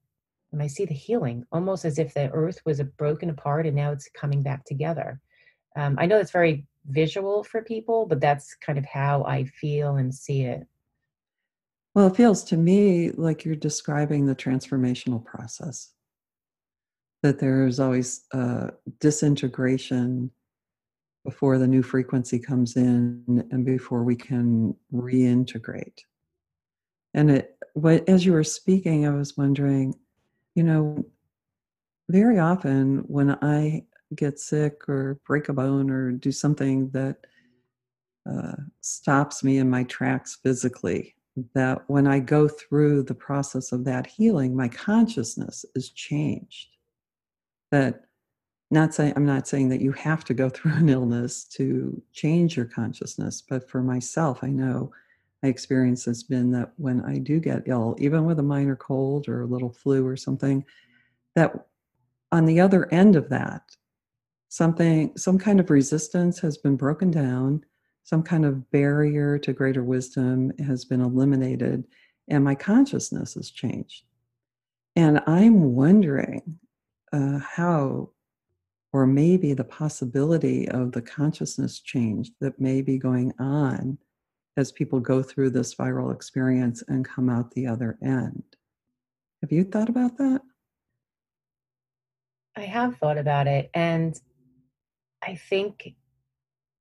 and 0.53 0.63
I 0.63 0.69
see 0.69 0.87
the 0.87 0.95
healing 0.95 1.45
almost 1.53 1.85
as 1.85 1.99
if 1.99 2.15
the 2.15 2.31
earth 2.31 2.61
was 2.65 2.81
broken 2.97 3.29
apart 3.29 3.67
and 3.67 3.77
now 3.77 3.93
it's 3.93 4.09
coming 4.09 4.43
back 4.43 4.65
together. 4.65 5.21
Um, 5.77 5.97
I 5.99 6.07
know 6.07 6.19
it's 6.19 6.31
very 6.31 6.65
visual 6.87 7.45
for 7.45 7.63
people, 7.63 8.07
but 8.07 8.21
that's 8.21 8.55
kind 8.55 8.79
of 8.79 8.87
how 8.87 9.25
I 9.25 9.45
feel 9.45 9.97
and 9.97 10.15
see 10.15 10.45
it. 10.45 10.67
Well, 11.97 12.09
it 12.09 12.17
feels 12.17 12.45
to 12.45 12.59
me 12.59 13.11
like 13.13 13.47
you're 13.47 13.57
describing 13.57 14.27
the 14.27 14.37
transformational 14.37 15.25
process. 15.25 15.93
That 17.23 17.39
there's 17.39 17.81
always 17.81 18.27
a 18.33 18.73
disintegration 19.01 20.31
before 21.25 21.57
the 21.57 21.67
new 21.67 21.83
frequency 21.83 22.39
comes 22.39 22.77
in 22.77 23.49
and 23.51 23.65
before 23.65 24.05
we 24.05 24.15
can 24.15 24.77
reintegrate. 24.93 26.01
And 27.15 27.31
it, 27.31 27.57
as 28.07 28.27
you 28.27 28.35
were 28.35 28.45
speaking, 28.45 29.07
I 29.07 29.15
was 29.15 29.39
wondering 29.39 29.95
you 30.55 30.65
know, 30.65 31.05
very 32.11 32.39
often 32.39 33.05
when 33.07 33.39
I 33.43 33.85
get 34.15 34.39
sick 34.39 34.87
or 34.87 35.19
break 35.27 35.49
a 35.49 35.53
bone 35.55 35.91
or 35.91 36.13
do 36.13 36.31
something 36.33 36.91
that 36.91 37.19
uh, 38.31 38.57
stops 38.83 39.43
me 39.43 39.57
in 39.59 39.71
my 39.71 39.85
tracks 39.85 40.37
physically, 40.43 41.15
that 41.55 41.83
when 41.89 42.07
I 42.07 42.19
go 42.19 42.49
through 42.49 43.03
the 43.03 43.15
process 43.15 43.73
of 43.73 43.85
that 43.85 44.07
healing, 44.07 44.57
my 44.57 44.69
consciousness 44.69 45.65
is 45.75 45.91
changed. 45.91 46.69
That 47.71 48.05
not 48.71 48.95
saying 48.95 49.13
I'm 49.17 49.27
not 49.27 49.47
saying 49.47 49.69
that 49.69 49.81
you 49.81 49.93
have 49.93 50.25
to 50.25 50.35
go 50.35 50.49
through 50.51 50.75
an 50.75 50.89
illness 50.89 51.45
to 51.45 52.01
change 52.13 52.57
your 52.57 52.67
consciousness, 52.67 53.43
but 53.43 53.69
for 53.69 53.83
myself, 53.83 54.43
I 54.43 54.49
know 54.49 54.93
my 55.43 55.49
experience 55.49 56.05
has 56.07 56.23
been 56.23 56.51
that 56.53 56.73
when 56.77 57.05
I 57.05 57.19
do 57.19 57.39
get 57.39 57.65
ill, 57.67 57.95
even 57.99 58.25
with 58.25 58.39
a 58.39 58.43
minor 58.43 58.77
cold 58.77 59.29
or 59.29 59.43
a 59.43 59.47
little 59.47 59.71
flu 59.71 60.07
or 60.07 60.17
something, 60.17 60.65
that 61.35 61.67
on 62.33 62.47
the 62.47 62.61
other 62.61 62.93
end 62.93 63.17
of 63.17 63.29
that, 63.29 63.63
something, 64.49 65.13
some 65.17 65.39
kind 65.39 65.61
of 65.61 65.71
resistance 65.71 66.39
has 66.41 66.57
been 66.57 66.77
broken 66.77 67.11
down, 67.11 67.65
some 68.07 68.23
kind 68.23 68.45
of 68.45 68.71
barrier 68.71 69.37
to 69.37 69.53
greater 69.53 69.83
wisdom 69.83 70.53
has 70.65 70.85
been 70.85 71.01
eliminated, 71.01 71.85
and 72.29 72.45
my 72.45 72.55
consciousness 72.55 73.35
has 73.35 73.51
changed. 73.51 74.05
And 74.95 75.21
I'm 75.27 75.75
wondering 75.75 76.61
uh, 77.13 77.41
how, 77.41 78.11
or 78.93 79.09
maybe 79.09 79.55
the 79.55 79.65
possibility 79.65 80.69
of 80.69 80.93
the 80.93 81.03
consciousness 81.03 81.81
change 81.81 82.31
that 82.41 82.61
may 82.61 82.81
be 82.81 82.97
going 82.97 83.33
on 83.41 83.99
as 84.57 84.71
people 84.71 85.01
go 85.01 85.21
through 85.21 85.51
this 85.51 85.75
viral 85.75 86.15
experience 86.15 86.85
and 86.87 87.05
come 87.05 87.29
out 87.29 87.51
the 87.51 87.67
other 87.67 87.99
end. 88.05 88.45
Have 89.43 89.51
you 89.51 89.65
thought 89.65 89.89
about 89.89 90.17
that? 90.19 90.43
I 92.57 92.63
have 92.63 92.99
thought 92.99 93.19
about 93.19 93.49
it, 93.49 93.69
and 93.75 94.19
I 95.25 95.35
think 95.35 95.97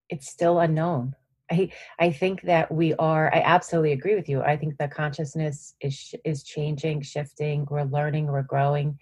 it's 0.09 0.29
still 0.29 0.59
unknown. 0.59 1.15
I 1.51 1.71
I 1.99 2.11
think 2.11 2.41
that 2.43 2.71
we 2.71 2.93
are. 2.95 3.33
I 3.33 3.41
absolutely 3.41 3.91
agree 3.91 4.15
with 4.15 4.29
you. 4.29 4.41
I 4.41 4.57
think 4.57 4.77
the 4.77 4.87
consciousness 4.87 5.75
is 5.81 6.15
is 6.23 6.43
changing, 6.43 7.01
shifting. 7.01 7.67
We're 7.69 7.83
learning, 7.83 8.27
we're 8.27 8.41
growing, 8.41 8.99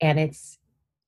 and 0.00 0.18
it's 0.18 0.58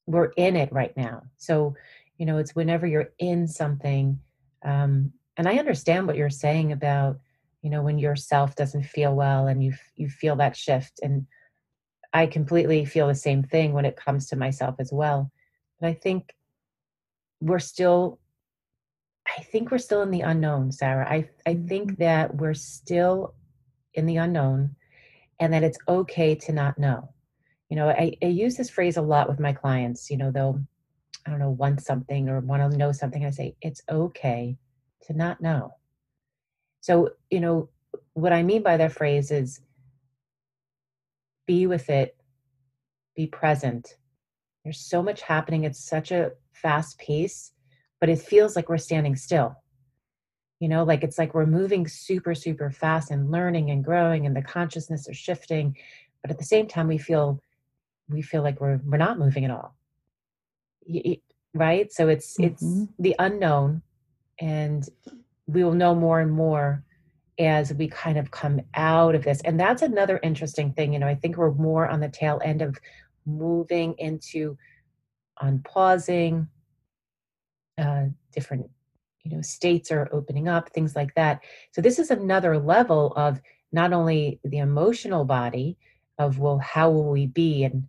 we're 0.07 0.33
in 0.37 0.57
it 0.57 0.73
right 0.73 0.97
now. 0.97 1.23
So 1.37 1.75
you 2.19 2.27
know, 2.27 2.39
it's 2.39 2.55
whenever 2.55 2.87
you're 2.87 3.11
in 3.19 3.49
something, 3.49 4.21
um, 4.65 5.13
and 5.37 5.49
i 5.49 5.59
understand 5.59 6.07
what 6.07 6.17
you're 6.17 6.31
saying 6.31 6.73
about 6.73 7.19
you 7.63 7.71
know 7.71 7.83
when 7.83 7.99
yourself 7.99 8.55
doesn't 8.55 8.85
feel 8.85 9.15
well 9.15 9.47
and 9.47 9.63
you 9.63 9.73
you 9.97 10.09
feel 10.09 10.37
that 10.37 10.57
shift 10.57 11.01
and 11.03 11.27
i 12.13 12.27
completely 12.27 12.85
feel 12.85 13.09
the 13.09 13.15
same 13.15 13.43
thing 13.43 13.73
when 13.73 13.85
it 13.85 13.97
comes 13.97 14.29
to 14.29 14.37
myself 14.37 14.77
as 14.79 14.93
well 14.93 15.31
but 15.81 15.89
i 15.89 15.95
think 15.95 16.35
we're 17.41 17.59
still 17.59 18.19
i 19.27 19.43
think 19.43 19.71
we're 19.71 19.79
still 19.79 20.03
in 20.03 20.11
the 20.11 20.21
unknown 20.21 20.71
sarah 20.71 21.09
i 21.09 21.29
i 21.47 21.55
think 21.55 21.93
mm-hmm. 21.93 22.03
that 22.03 22.35
we're 22.37 22.55
still 22.55 23.35
in 23.95 24.07
the 24.07 24.17
unknown 24.17 24.75
and 25.41 25.53
that 25.53 25.63
it's 25.63 25.79
okay 25.89 26.35
to 26.35 26.53
not 26.53 26.79
know 26.79 27.09
you 27.69 27.77
know 27.77 27.89
I, 27.89 28.17
I 28.23 28.27
use 28.27 28.57
this 28.57 28.71
phrase 28.71 28.97
a 28.97 29.03
lot 29.03 29.29
with 29.29 29.41
my 29.41 29.53
clients 29.53 30.11
you 30.11 30.17
know 30.17 30.31
they'll 30.31 30.61
i 31.27 31.31
don't 31.31 31.39
know 31.39 31.51
want 31.51 31.83
something 31.83 32.29
or 32.29 32.41
want 32.41 32.71
to 32.71 32.77
know 32.77 32.93
something 32.93 33.25
i 33.25 33.31
say 33.31 33.57
it's 33.63 33.83
okay 33.91 34.57
to 35.07 35.13
not 35.13 35.41
know. 35.41 35.75
So, 36.81 37.11
you 37.31 37.41
know, 37.41 37.69
what 38.15 38.33
I 38.33 38.43
mean 38.43 38.63
by 38.63 38.77
that 38.77 38.93
phrase 38.93 39.31
is 39.31 39.61
be 41.47 41.67
with 41.67 41.91
it, 41.91 42.17
be 43.15 43.27
present. 43.27 43.97
There's 44.63 44.81
so 44.81 45.03
much 45.03 45.23
happening 45.23 45.67
at 45.67 45.77
such 45.77 46.11
a 46.11 46.33
fast 46.53 46.99
pace, 46.99 47.53
but 48.05 48.11
it 48.11 48.19
feels 48.19 48.55
like 48.55 48.69
we're 48.69 48.77
standing 48.77 49.17
still. 49.17 49.57
You 50.61 50.69
know, 50.69 50.85
like 50.85 51.03
it's 51.03 51.17
like 51.17 51.33
we're 51.33 51.47
moving 51.47 51.89
super, 51.89 52.35
super 52.35 52.71
fast 52.71 53.11
and 53.11 53.31
learning 53.31 53.71
and 53.71 53.83
growing, 53.83 54.27
and 54.27 54.37
the 54.37 54.43
consciousness 54.43 55.09
is 55.09 55.17
shifting. 55.17 55.75
But 56.21 56.31
at 56.31 56.37
the 56.37 56.45
same 56.45 56.67
time, 56.67 56.87
we 56.87 56.99
feel 56.99 57.41
we 58.11 58.21
feel 58.21 58.43
like 58.43 58.61
we're 58.61 58.79
we're 58.85 58.99
not 58.99 59.19
moving 59.19 59.47
at 59.47 59.51
all. 59.51 59.75
Right? 61.55 61.91
So 61.91 62.09
it's 62.09 62.37
mm-hmm. 62.37 62.45
it's 62.45 62.93
the 62.99 63.17
unknown 63.19 63.81
and 64.39 64.87
we 65.47 65.65
will 65.65 65.73
know 65.73 65.95
more 65.95 66.21
and 66.21 66.31
more 66.31 66.85
as 67.39 67.73
we 67.73 67.89
kind 67.89 68.19
of 68.19 68.31
come 68.31 68.61
out 68.75 69.15
of 69.15 69.25
this. 69.25 69.41
And 69.47 69.59
that's 69.59 69.81
another 69.81 70.21
interesting 70.23 70.75
thing. 70.75 70.93
You 70.93 70.99
know, 70.99 71.09
I 71.09 71.15
think 71.15 71.39
we're 71.39 71.55
more 71.55 71.89
on 71.89 72.01
the 72.01 72.11
tail 72.11 72.39
end 72.45 72.61
of 72.61 72.77
moving 73.25 73.95
into 73.97 74.59
unpausing, 75.41 76.49
uh, 77.79 78.05
different, 78.33 78.71
you 79.23 79.35
know, 79.35 79.43
states 79.43 79.91
are 79.91 80.09
opening 80.13 80.49
up, 80.49 80.71
things 80.71 80.95
like 80.95 81.15
that. 81.15 81.41
So 81.73 81.81
this 81.81 81.99
is 81.99 82.11
another 82.11 82.59
level 82.59 83.13
of 83.17 83.41
not 83.73 83.93
only 83.93 84.41
the 84.45 84.59
emotional 84.59 85.25
body 85.25 85.77
of 86.19 86.39
well, 86.39 86.59
how 86.59 86.91
will 86.91 87.11
we 87.11 87.27
be 87.27 87.65
and 87.65 87.89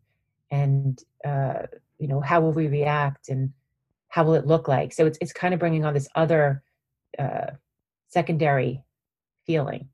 and 0.51 1.03
uh, 1.23 1.67
you 1.99 2.07
know, 2.07 2.21
how 2.21 2.41
will 2.41 2.53
we 2.53 2.67
react 2.67 3.29
and 3.29 3.51
how 4.09 4.23
will 4.23 4.35
it 4.35 4.47
look 4.47 4.67
like? 4.67 4.93
So 4.93 5.05
it's, 5.05 5.17
it's 5.21 5.33
kind 5.33 5.53
of 5.53 5.59
bringing 5.59 5.85
on 5.85 5.93
this 5.93 6.07
other 6.15 6.63
uh, 7.17 7.51
secondary 8.07 8.83
feeling. 9.45 9.89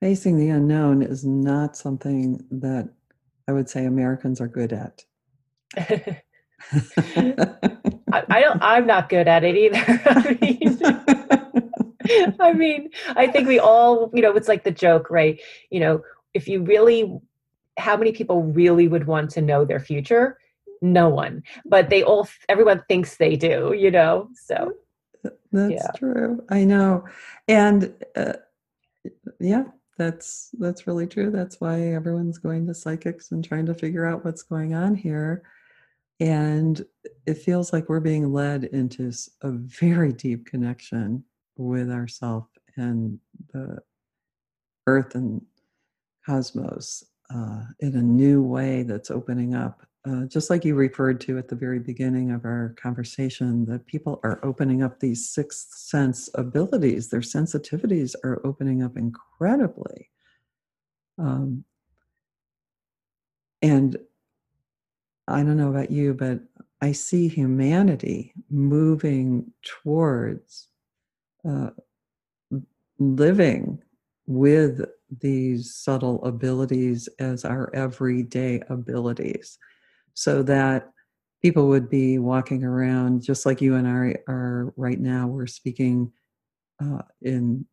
Facing 0.00 0.36
the 0.36 0.48
unknown 0.48 1.02
is 1.02 1.24
not 1.24 1.76
something 1.76 2.44
that 2.50 2.90
i 3.48 3.52
would 3.52 3.68
say 3.68 3.84
americans 3.84 4.40
are 4.40 4.48
good 4.48 4.72
at 4.72 5.04
I, 8.16 8.36
I, 8.36 8.40
don't 8.40 8.62
i'm 8.62 8.86
not 8.86 9.08
good 9.08 9.28
at 9.28 9.44
it 9.44 9.56
either. 9.56 10.00
I 10.06 10.38
mean, 10.40 12.36
I 12.40 12.52
mean 12.52 12.90
i 13.16 13.26
think 13.26 13.48
we 13.48 13.58
all 13.58 14.10
you 14.14 14.22
know 14.22 14.34
it's 14.36 14.48
like 14.48 14.64
the 14.64 14.70
joke 14.70 15.10
right? 15.10 15.40
You 15.70 15.80
know 15.80 16.02
if 16.34 16.48
you 16.48 16.62
really 16.62 17.18
how 17.78 17.96
many 17.96 18.12
people 18.12 18.42
really 18.42 18.88
would 18.88 19.06
want 19.06 19.30
to 19.32 19.42
know 19.42 19.64
their 19.64 19.80
future? 19.80 20.38
No 20.80 21.08
one. 21.08 21.42
But 21.64 21.90
they 21.90 22.02
all 22.02 22.28
everyone 22.48 22.82
thinks 22.88 23.16
they 23.16 23.36
do 23.36 23.74
you 23.76 23.90
know 23.90 24.28
so. 24.34 24.72
That's 25.52 25.72
yeah. 25.72 25.90
true. 25.96 26.44
I 26.50 26.64
know. 26.64 27.04
And 27.48 27.92
uh, 28.14 28.34
yeah 29.40 29.64
that's 29.96 30.50
that's 30.58 30.86
really 30.86 31.06
true. 31.06 31.30
That's 31.30 31.60
why 31.60 31.80
everyone's 31.80 32.38
going 32.38 32.66
to 32.66 32.74
psychics 32.74 33.32
and 33.32 33.44
trying 33.44 33.66
to 33.66 33.74
figure 33.74 34.04
out 34.04 34.24
what's 34.24 34.42
going 34.42 34.74
on 34.74 34.94
here 34.94 35.42
and 36.20 36.84
it 37.26 37.38
feels 37.38 37.72
like 37.72 37.88
we're 37.88 38.00
being 38.00 38.32
led 38.32 38.64
into 38.64 39.12
a 39.42 39.50
very 39.50 40.12
deep 40.12 40.46
connection 40.46 41.24
with 41.56 41.90
ourself 41.90 42.46
and 42.76 43.18
the 43.52 43.78
earth 44.86 45.14
and 45.14 45.42
cosmos 46.24 47.04
uh, 47.34 47.62
in 47.80 47.96
a 47.96 48.02
new 48.02 48.42
way 48.42 48.82
that's 48.82 49.10
opening 49.10 49.54
up. 49.54 49.82
Uh, 50.08 50.24
just 50.26 50.50
like 50.50 50.64
you 50.64 50.76
referred 50.76 51.20
to 51.20 51.36
at 51.36 51.48
the 51.48 51.56
very 51.56 51.80
beginning 51.80 52.30
of 52.30 52.44
our 52.44 52.74
conversation, 52.80 53.66
that 53.66 53.84
people 53.86 54.20
are 54.22 54.38
opening 54.44 54.82
up 54.82 55.00
these 55.00 55.28
sixth 55.28 55.72
sense 55.72 56.30
abilities. 56.34 57.08
Their 57.08 57.20
sensitivities 57.20 58.14
are 58.22 58.40
opening 58.46 58.84
up 58.84 58.96
incredibly. 58.96 60.10
Um, 61.18 61.64
and 63.62 63.96
I 65.28 65.42
don't 65.42 65.56
know 65.56 65.70
about 65.70 65.90
you, 65.90 66.14
but 66.14 66.40
I 66.80 66.92
see 66.92 67.28
humanity 67.28 68.32
moving 68.50 69.52
towards 69.62 70.68
uh, 71.48 71.70
living 72.98 73.82
with 74.26 74.84
these 75.20 75.74
subtle 75.74 76.24
abilities 76.24 77.08
as 77.18 77.44
our 77.44 77.74
everyday 77.74 78.62
abilities 78.68 79.58
so 80.14 80.42
that 80.42 80.90
people 81.42 81.68
would 81.68 81.88
be 81.88 82.18
walking 82.18 82.64
around 82.64 83.22
just 83.22 83.46
like 83.46 83.60
you 83.60 83.76
and 83.76 83.86
I 83.86 84.16
are 84.28 84.72
right 84.76 84.98
now. 84.98 85.26
We're 85.26 85.46
speaking 85.46 86.12
uh, 86.82 87.02
in 87.22 87.66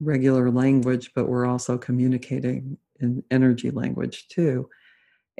regular 0.00 0.50
language, 0.50 1.12
but 1.14 1.28
we're 1.28 1.46
also 1.46 1.78
communicating 1.78 2.78
in 3.00 3.22
energy 3.30 3.70
language 3.70 4.26
too. 4.28 4.68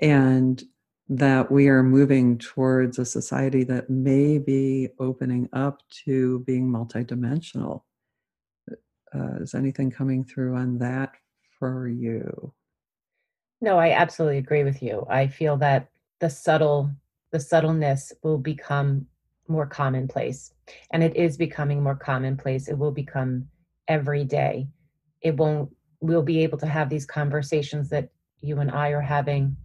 And 0.00 0.62
that 1.10 1.50
we 1.50 1.68
are 1.68 1.82
moving 1.82 2.36
towards 2.38 2.98
a 2.98 3.04
society 3.04 3.64
that 3.64 3.88
may 3.88 4.38
be 4.38 4.88
opening 4.98 5.48
up 5.52 5.82
to 6.04 6.40
being 6.40 6.68
multidimensional 6.68 7.82
uh, 9.14 9.36
is 9.40 9.54
anything 9.54 9.90
coming 9.90 10.24
through 10.24 10.56
on 10.56 10.78
that 10.78 11.12
for 11.58 11.88
you? 11.88 12.52
No, 13.60 13.78
I 13.78 13.90
absolutely 13.90 14.38
agree 14.38 14.64
with 14.64 14.82
you. 14.82 15.06
I 15.10 15.26
feel 15.26 15.56
that 15.58 15.88
the 16.20 16.30
subtle, 16.30 16.90
the 17.32 17.40
subtleness 17.40 18.12
will 18.22 18.38
become 18.38 19.06
more 19.48 19.66
commonplace, 19.66 20.52
and 20.92 21.02
it 21.02 21.16
is 21.16 21.36
becoming 21.36 21.82
more 21.82 21.96
commonplace. 21.96 22.68
It 22.68 22.78
will 22.78 22.92
become 22.92 23.48
every 23.88 24.24
day. 24.24 24.68
It 25.22 25.36
won't. 25.36 25.70
We'll 26.00 26.22
be 26.22 26.44
able 26.44 26.58
to 26.58 26.66
have 26.66 26.88
these 26.88 27.06
conversations 27.06 27.88
that 27.88 28.10
you 28.40 28.60
and 28.60 28.70
I 28.70 28.90
are 28.90 29.00
having, 29.00 29.56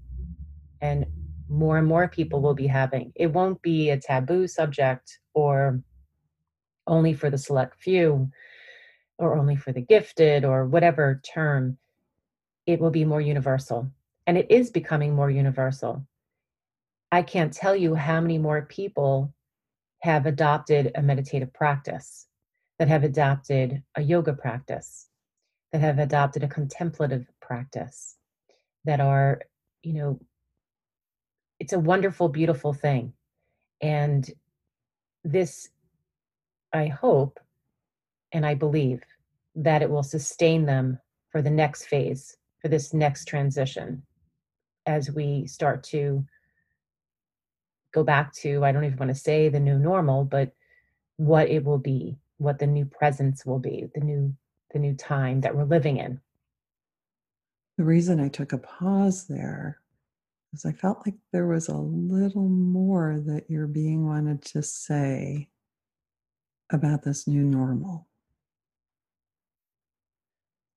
and 0.81 1.05
more 1.53 1.77
and 1.77 1.87
more 1.87 2.07
people 2.07 2.41
will 2.41 2.55
be 2.55 2.67
having. 2.67 3.13
It 3.15 3.27
won't 3.27 3.61
be 3.61 3.91
a 3.91 3.99
taboo 3.99 4.47
subject 4.47 5.19
or 5.33 5.81
only 6.87 7.13
for 7.13 7.29
the 7.29 7.37
select 7.37 7.79
few 7.79 8.29
or 9.19 9.37
only 9.37 9.55
for 9.55 9.71
the 9.71 9.81
gifted 9.81 10.43
or 10.43 10.65
whatever 10.65 11.21
term, 11.23 11.77
it 12.65 12.79
will 12.79 12.89
be 12.89 13.05
more 13.05 13.21
universal. 13.21 13.91
And 14.25 14.37
it 14.37 14.49
is 14.49 14.71
becoming 14.71 15.13
more 15.13 15.29
universal. 15.29 16.07
I 17.11 17.21
can't 17.21 17.53
tell 17.53 17.75
you 17.75 17.93
how 17.93 18.19
many 18.19 18.39
more 18.39 18.63
people 18.63 19.33
have 20.01 20.25
adopted 20.25 20.91
a 20.95 21.01
meditative 21.01 21.53
practice, 21.53 22.27
that 22.79 22.87
have 22.87 23.03
adopted 23.03 23.83
a 23.95 24.01
yoga 24.01 24.33
practice, 24.33 25.07
that 25.71 25.81
have 25.81 25.99
adopted 25.99 26.43
a 26.43 26.47
contemplative 26.47 27.27
practice, 27.41 28.17
that 28.85 28.99
are, 28.99 29.43
you 29.83 29.93
know, 29.93 30.19
it's 31.63 31.71
a 31.71 31.79
wonderful, 31.79 32.27
beautiful 32.27 32.73
thing. 32.73 33.13
And 33.79 34.29
this, 35.23 35.69
I 36.73 36.87
hope, 36.87 37.39
and 38.33 38.45
I 38.45 38.53
believe 38.53 39.01
that 39.55 39.81
it 39.81 39.89
will 39.89 40.03
sustain 40.03 40.65
them 40.65 40.99
for 41.29 41.41
the 41.41 41.49
next 41.49 41.85
phase, 41.85 42.35
for 42.59 42.67
this 42.67 42.93
next 42.93 43.29
transition, 43.29 44.03
as 44.85 45.09
we 45.09 45.47
start 45.47 45.85
to 45.85 46.25
go 47.93 48.03
back 48.03 48.33
to, 48.41 48.65
I 48.65 48.73
don't 48.73 48.83
even 48.83 48.97
want 48.97 49.11
to 49.11 49.15
say 49.15 49.47
the 49.47 49.61
new 49.61 49.79
normal, 49.79 50.25
but 50.25 50.51
what 51.15 51.47
it 51.47 51.63
will 51.63 51.77
be, 51.77 52.17
what 52.39 52.59
the 52.59 52.67
new 52.67 52.83
presence 52.83 53.45
will 53.45 53.59
be, 53.59 53.87
the 53.95 54.01
new 54.01 54.35
the 54.73 54.79
new 54.79 54.95
time 54.95 55.39
that 55.41 55.55
we're 55.55 55.63
living 55.63 55.95
in. 55.97 56.19
The 57.77 57.85
reason 57.85 58.19
I 58.19 58.27
took 58.27 58.51
a 58.51 58.57
pause 58.57 59.27
there 59.27 59.79
is 60.53 60.65
I 60.65 60.71
felt 60.71 61.05
like 61.05 61.15
there 61.31 61.47
was 61.47 61.67
a 61.67 61.75
little 61.75 62.47
more 62.47 63.19
that 63.25 63.49
your 63.49 63.67
being 63.67 64.05
wanted 64.05 64.41
to 64.45 64.61
say 64.61 65.49
about 66.71 67.03
this 67.03 67.27
new 67.27 67.43
normal. 67.43 68.07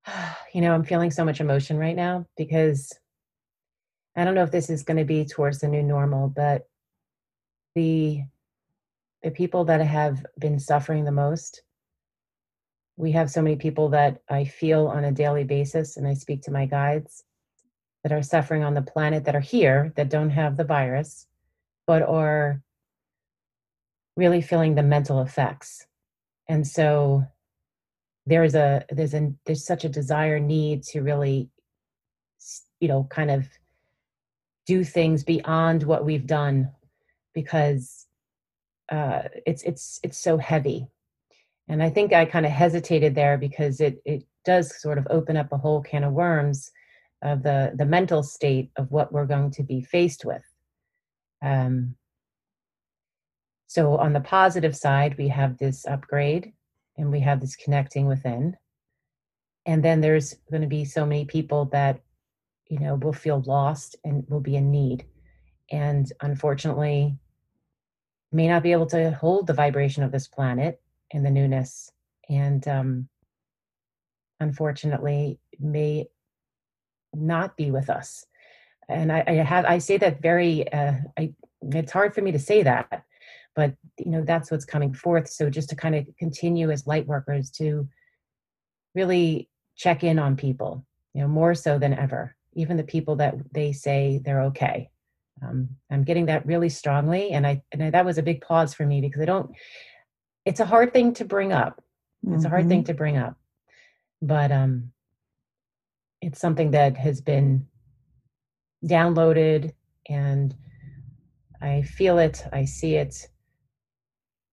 you 0.52 0.60
know, 0.60 0.72
I'm 0.72 0.84
feeling 0.84 1.10
so 1.10 1.24
much 1.24 1.40
emotion 1.40 1.78
right 1.78 1.96
now 1.96 2.26
because 2.36 2.92
I 4.16 4.24
don't 4.24 4.34
know 4.34 4.44
if 4.44 4.50
this 4.50 4.70
is 4.70 4.82
going 4.82 4.96
to 4.96 5.04
be 5.04 5.24
towards 5.24 5.60
the 5.60 5.68
new 5.68 5.82
normal, 5.82 6.28
but 6.28 6.62
the 7.74 8.22
the 9.22 9.30
people 9.30 9.64
that 9.64 9.80
have 9.80 10.24
been 10.38 10.58
suffering 10.58 11.04
the 11.04 11.12
most 11.12 11.62
we 12.96 13.12
have 13.12 13.30
so 13.30 13.42
many 13.42 13.56
people 13.56 13.90
that 13.90 14.22
I 14.28 14.44
feel 14.44 14.86
on 14.86 15.04
a 15.04 15.12
daily 15.12 15.44
basis 15.44 15.96
and 15.96 16.06
I 16.06 16.14
speak 16.14 16.42
to 16.42 16.50
my 16.50 16.66
guides 16.66 17.24
that 18.06 18.12
are 18.12 18.22
suffering 18.22 18.62
on 18.62 18.74
the 18.74 18.82
planet 18.82 19.24
that 19.24 19.34
are 19.34 19.40
here 19.40 19.92
that 19.96 20.08
don't 20.08 20.30
have 20.30 20.56
the 20.56 20.62
virus 20.62 21.26
but 21.88 22.02
are 22.02 22.62
really 24.14 24.40
feeling 24.40 24.76
the 24.76 24.82
mental 24.84 25.20
effects. 25.22 25.84
And 26.48 26.64
so 26.64 27.24
there's 28.24 28.54
a 28.54 28.84
there's 28.90 29.12
a 29.12 29.32
there's 29.44 29.66
such 29.66 29.84
a 29.84 29.88
desire 29.88 30.38
need 30.38 30.84
to 30.84 31.00
really 31.00 31.50
you 32.78 32.86
know 32.86 33.08
kind 33.10 33.32
of 33.32 33.48
do 34.66 34.84
things 34.84 35.24
beyond 35.24 35.82
what 35.82 36.04
we've 36.04 36.28
done 36.28 36.70
because 37.34 38.06
uh, 38.88 39.22
it's 39.44 39.64
it's 39.64 39.98
it's 40.04 40.18
so 40.18 40.38
heavy 40.38 40.86
and 41.68 41.82
i 41.82 41.90
think 41.90 42.12
i 42.12 42.24
kind 42.24 42.46
of 42.46 42.52
hesitated 42.52 43.14
there 43.14 43.36
because 43.38 43.80
it 43.80 44.00
it 44.04 44.24
does 44.44 44.80
sort 44.80 44.98
of 44.98 45.06
open 45.10 45.36
up 45.36 45.52
a 45.52 45.56
whole 45.56 45.82
can 45.82 46.04
of 46.04 46.12
worms 46.12 46.70
of 47.22 47.42
the 47.42 47.72
the 47.76 47.87
mental 47.87 48.22
state 48.22 48.70
of 48.76 48.90
what 48.90 49.12
we're 49.12 49.26
going 49.26 49.50
to 49.52 49.62
be 49.62 49.81
faced 49.81 50.24
with. 50.24 50.42
Um, 51.42 51.96
so 53.66 53.96
on 53.96 54.12
the 54.12 54.20
positive 54.20 54.76
side 54.76 55.16
we 55.18 55.28
have 55.28 55.59
this 55.59 55.86
upgrade 55.86 56.53
and 56.97 57.11
we 57.11 57.20
have 57.20 57.40
this 57.40 57.57
connecting 57.57 58.07
within. 58.07 58.57
And 59.66 59.84
then 59.84 60.01
there's 60.01 60.34
going 60.51 60.62
to 60.62 60.68
be 60.68 60.84
so 60.84 61.05
many 61.05 61.24
people 61.24 61.66
that 61.66 62.01
you 62.68 62.78
know 62.78 62.97
will 62.97 63.12
feel 63.12 63.43
lost 63.47 63.97
and 64.05 64.24
will 64.28 64.40
be 64.40 64.57
in 64.57 64.70
need. 64.70 65.05
And 65.70 66.11
unfortunately 66.20 67.18
may 68.32 68.49
not 68.49 68.62
be 68.62 68.72
able 68.72 68.86
to 68.86 69.12
hold 69.12 69.47
the 69.47 69.55
vibration 69.55 70.03
of 70.03 70.12
this 70.12 70.28
planet 70.28 70.80
and 71.12 71.24
the 71.24 71.30
newness. 71.30 71.90
And 72.28 72.66
um, 72.68 73.09
unfortunately 74.40 75.38
may 75.59 76.07
not 77.16 77.56
be 77.56 77.70
with 77.70 77.90
us 77.90 78.24
and 78.88 79.10
I, 79.12 79.24
I 79.26 79.32
have 79.32 79.64
i 79.64 79.78
say 79.78 79.96
that 79.98 80.22
very 80.22 80.70
uh, 80.72 80.94
I, 81.18 81.34
it's 81.62 81.92
hard 81.92 82.14
for 82.14 82.22
me 82.22 82.32
to 82.32 82.38
say 82.38 82.62
that 82.62 83.04
but 83.54 83.74
you 83.98 84.10
know 84.10 84.22
that's 84.22 84.50
what's 84.50 84.64
coming 84.64 84.94
forth 84.94 85.28
so 85.28 85.50
just 85.50 85.70
to 85.70 85.76
kind 85.76 85.94
of 85.94 86.06
continue 86.18 86.70
as 86.70 86.86
light 86.86 87.06
workers 87.06 87.50
to 87.52 87.88
really 88.94 89.48
check 89.76 90.04
in 90.04 90.18
on 90.18 90.36
people 90.36 90.84
you 91.14 91.22
know 91.22 91.28
more 91.28 91.54
so 91.54 91.78
than 91.78 91.94
ever 91.94 92.34
even 92.54 92.76
the 92.76 92.84
people 92.84 93.16
that 93.16 93.34
they 93.52 93.72
say 93.72 94.20
they're 94.24 94.42
okay 94.42 94.88
Um, 95.42 95.68
I'm 95.90 96.04
getting 96.04 96.26
that 96.26 96.46
really 96.46 96.70
strongly, 96.70 97.30
and 97.32 97.46
I 97.46 97.62
and 97.72 97.82
I, 97.82 97.90
that 97.90 98.06
was 98.06 98.18
a 98.18 98.22
big 98.22 98.40
pause 98.40 98.72
for 98.74 98.86
me 98.86 99.00
because 99.00 99.20
I 99.20 99.26
don't. 99.26 99.50
It's 100.46 100.60
a 100.60 100.64
hard 100.64 100.92
thing 100.92 101.12
to 101.14 101.24
bring 101.24 101.52
up. 101.52 101.74
It's 102.24 102.46
a 102.46 102.48
hard 102.48 102.68
thing 102.68 102.82
Mhm. 102.82 102.86
to 102.86 102.94
bring 102.94 103.16
up, 103.18 103.34
but 104.22 104.50
um, 104.50 104.92
it's 106.20 106.40
something 106.40 106.70
that 106.72 106.96
has 106.96 107.20
been 107.20 107.66
downloaded, 108.84 109.72
and 110.08 110.54
I 111.60 111.82
feel 111.82 112.18
it. 112.18 112.44
I 112.52 112.64
see 112.64 112.94
it. 112.96 113.28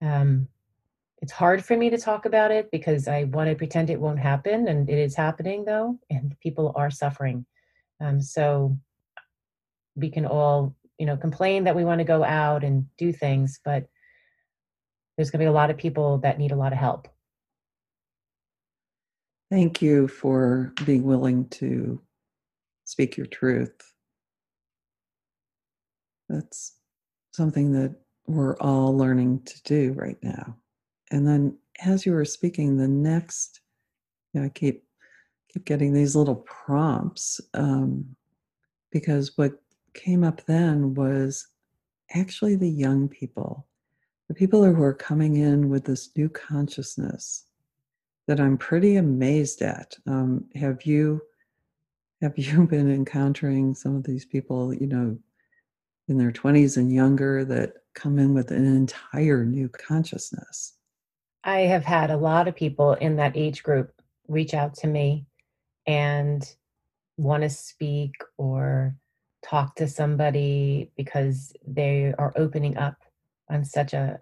Um, 0.02 0.48
it's 1.22 1.32
hard 1.32 1.64
for 1.64 1.78
me 1.78 1.90
to 1.90 1.98
talk 1.98 2.26
about 2.26 2.52
it 2.52 2.70
because 2.72 3.08
I 3.08 3.24
want 3.26 3.50
to 3.50 3.56
pretend 3.56 3.90
it 3.90 4.00
won't 4.00 4.20
happen, 4.20 4.68
and 4.68 4.90
it 4.90 4.98
is 4.98 5.16
happening 5.16 5.66
though, 5.66 6.00
and 6.10 6.36
people 6.42 6.74
are 6.76 6.92
suffering. 6.92 7.46
Um, 8.02 8.22
so 8.22 8.78
we 9.96 10.10
can 10.10 10.26
all, 10.26 10.76
you 10.98 11.06
know, 11.06 11.16
complain 11.16 11.64
that 11.64 11.76
we 11.76 11.86
want 11.86 12.00
to 12.00 12.06
go 12.06 12.24
out 12.24 12.64
and 12.64 12.86
do 12.98 13.14
things, 13.14 13.60
but 13.64 13.88
there's 15.16 15.30
going 15.30 15.40
to 15.40 15.46
be 15.46 15.50
a 15.50 15.54
lot 15.54 15.70
of 15.70 15.78
people 15.78 16.18
that 16.20 16.40
need 16.40 16.52
a 16.52 16.56
lot 16.56 16.74
of 16.74 16.80
help. 16.80 17.08
Thank 19.54 19.84
you 19.84 20.08
for 20.08 20.74
being 20.84 21.04
willing 21.04 21.48
to 21.50 22.02
speak 22.86 23.18
your 23.18 23.28
truth. 23.28 23.94
That's 26.28 26.80
something 27.34 27.72
that 27.74 27.96
we're 28.26 28.58
all 28.58 28.98
learning 28.98 29.44
to 29.44 29.62
do 29.62 29.94
right 29.94 30.18
now. 30.24 30.58
And 31.12 31.28
then 31.28 31.56
as 31.86 32.04
you 32.04 32.14
were 32.14 32.26
speaking, 32.26 32.78
the 32.78 32.88
next, 32.88 33.62
you 34.34 34.40
know, 34.40 34.48
I 34.48 34.50
keep 34.50 34.86
keep 35.54 35.66
getting 35.66 35.94
these 35.94 36.16
little 36.16 36.38
prompts 36.38 37.40
um, 37.54 38.16
because 38.92 39.38
what 39.38 39.62
came 39.94 40.24
up 40.24 40.44
then 40.48 40.96
was 40.96 41.46
actually 42.16 42.56
the 42.56 42.72
young 42.72 43.08
people, 43.08 43.68
the 44.30 44.34
people 44.34 44.66
who 44.66 44.82
are 44.82 44.96
coming 44.96 45.36
in 45.36 45.70
with 45.70 45.86
this 45.86 46.10
new 46.18 46.28
consciousness 46.28 47.46
that 48.28 48.40
I'm 48.40 48.58
pretty 48.58 48.96
amazed 48.96 49.62
at. 49.62 49.96
Um, 50.08 50.46
have 50.56 50.84
you 50.84 51.22
have 52.22 52.34
you 52.38 52.66
been 52.66 52.92
encountering 52.92 53.76
some 53.76 53.96
of 53.96 54.04
these 54.04 54.26
people, 54.26 54.74
you 54.74 54.88
know, 54.88 55.18
in 56.08 56.18
their 56.18 56.32
20s 56.32 56.78
and 56.78 56.92
younger 56.92 57.46
that 57.46 57.74
come 57.94 58.20
in 58.20 58.34
with 58.34 58.52
an 58.52 58.66
entire 58.66 59.46
new 59.46 59.70
consciousness? 59.70 60.74
I 61.44 61.62
have 61.62 61.84
had 61.84 62.10
a 62.10 62.18
lot 62.18 62.48
of 62.48 62.56
people 62.56 62.94
in 62.94 63.18
that 63.18 63.36
age 63.36 63.64
group 63.64 63.92
reach 64.28 64.54
out 64.54 64.74
to 64.76 64.88
me 64.88 65.26
and 65.86 66.50
want 67.18 67.44
to 67.44 67.50
speak 67.50 68.14
or 68.38 68.96
talk 69.44 69.76
to 69.76 69.88
somebody 69.88 70.90
because 70.96 71.54
they 71.68 72.14
are 72.18 72.34
opening 72.38 72.78
up 72.78 72.96
on 73.50 73.66
such 73.66 73.94
a 73.94 74.20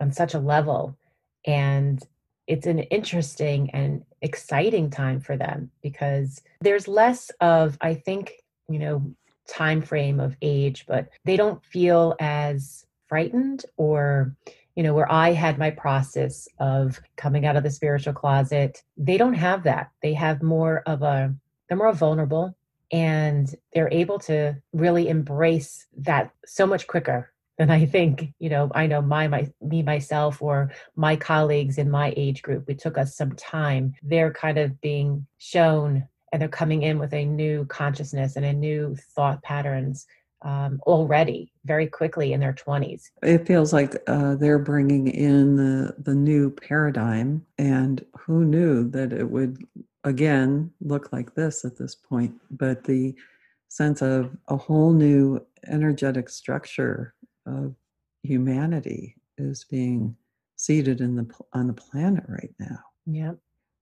on 0.00 0.12
such 0.12 0.34
a 0.34 0.38
level 0.38 0.96
and 1.44 2.06
it's 2.48 2.66
an 2.66 2.80
interesting 2.80 3.70
and 3.70 4.04
exciting 4.22 4.90
time 4.90 5.20
for 5.20 5.36
them 5.36 5.70
because 5.82 6.42
there's 6.60 6.88
less 6.88 7.30
of 7.40 7.78
i 7.80 7.94
think 7.94 8.32
you 8.68 8.78
know 8.78 9.14
time 9.48 9.80
frame 9.80 10.18
of 10.18 10.36
age 10.42 10.84
but 10.88 11.08
they 11.24 11.36
don't 11.36 11.64
feel 11.64 12.16
as 12.18 12.84
frightened 13.06 13.64
or 13.76 14.34
you 14.74 14.82
know 14.82 14.92
where 14.92 15.10
i 15.10 15.32
had 15.32 15.58
my 15.58 15.70
process 15.70 16.48
of 16.58 17.00
coming 17.16 17.46
out 17.46 17.56
of 17.56 17.62
the 17.62 17.70
spiritual 17.70 18.12
closet 18.12 18.82
they 18.98 19.16
don't 19.16 19.34
have 19.34 19.62
that. 19.62 19.90
They 20.02 20.14
have 20.14 20.42
more 20.42 20.82
of 20.86 21.02
a 21.02 21.34
they're 21.68 21.78
more 21.78 21.92
vulnerable 21.92 22.56
and 22.90 23.54
they're 23.72 23.92
able 23.92 24.18
to 24.18 24.56
really 24.72 25.08
embrace 25.08 25.86
that 25.98 26.32
so 26.46 26.66
much 26.66 26.86
quicker 26.86 27.30
than 27.58 27.70
I 27.70 27.86
think, 27.86 28.32
you 28.38 28.48
know, 28.48 28.70
I 28.74 28.86
know 28.86 29.02
my, 29.02 29.26
my 29.26 29.50
me 29.60 29.82
myself 29.82 30.40
or 30.40 30.70
my 30.94 31.16
colleagues 31.16 31.76
in 31.76 31.90
my 31.90 32.14
age 32.16 32.40
group. 32.42 32.70
It 32.70 32.78
took 32.78 32.96
us 32.96 33.16
some 33.16 33.32
time. 33.32 33.94
They're 34.02 34.32
kind 34.32 34.58
of 34.58 34.80
being 34.80 35.26
shown 35.38 36.06
and 36.32 36.40
they're 36.40 36.48
coming 36.48 36.82
in 36.82 36.98
with 36.98 37.12
a 37.14 37.24
new 37.24 37.64
consciousness 37.66 38.36
and 38.36 38.44
a 38.44 38.52
new 38.52 38.94
thought 39.14 39.42
patterns 39.42 40.06
um, 40.42 40.80
already 40.86 41.52
very 41.64 41.88
quickly 41.88 42.32
in 42.32 42.38
their 42.38 42.52
20s. 42.52 43.10
It 43.22 43.46
feels 43.46 43.72
like 43.72 43.96
uh, 44.06 44.36
they're 44.36 44.60
bringing 44.60 45.08
in 45.08 45.56
the 45.56 45.96
the 45.98 46.14
new 46.14 46.50
paradigm, 46.50 47.44
and 47.58 48.04
who 48.16 48.44
knew 48.44 48.88
that 48.90 49.12
it 49.12 49.28
would 49.28 49.66
again 50.04 50.70
look 50.80 51.12
like 51.12 51.34
this 51.34 51.64
at 51.64 51.76
this 51.76 51.96
point? 51.96 52.34
But 52.52 52.84
the 52.84 53.16
sense 53.68 54.00
of 54.00 54.36
a 54.46 54.56
whole 54.56 54.92
new 54.92 55.44
energetic 55.66 56.28
structure 56.28 57.14
of 57.48 57.74
humanity 58.22 59.16
is 59.38 59.64
being 59.64 60.16
seated 60.56 61.00
in 61.00 61.16
the 61.16 61.26
on 61.52 61.66
the 61.66 61.72
planet 61.72 62.24
right 62.28 62.54
now. 62.58 62.78
Yeah. 63.06 63.32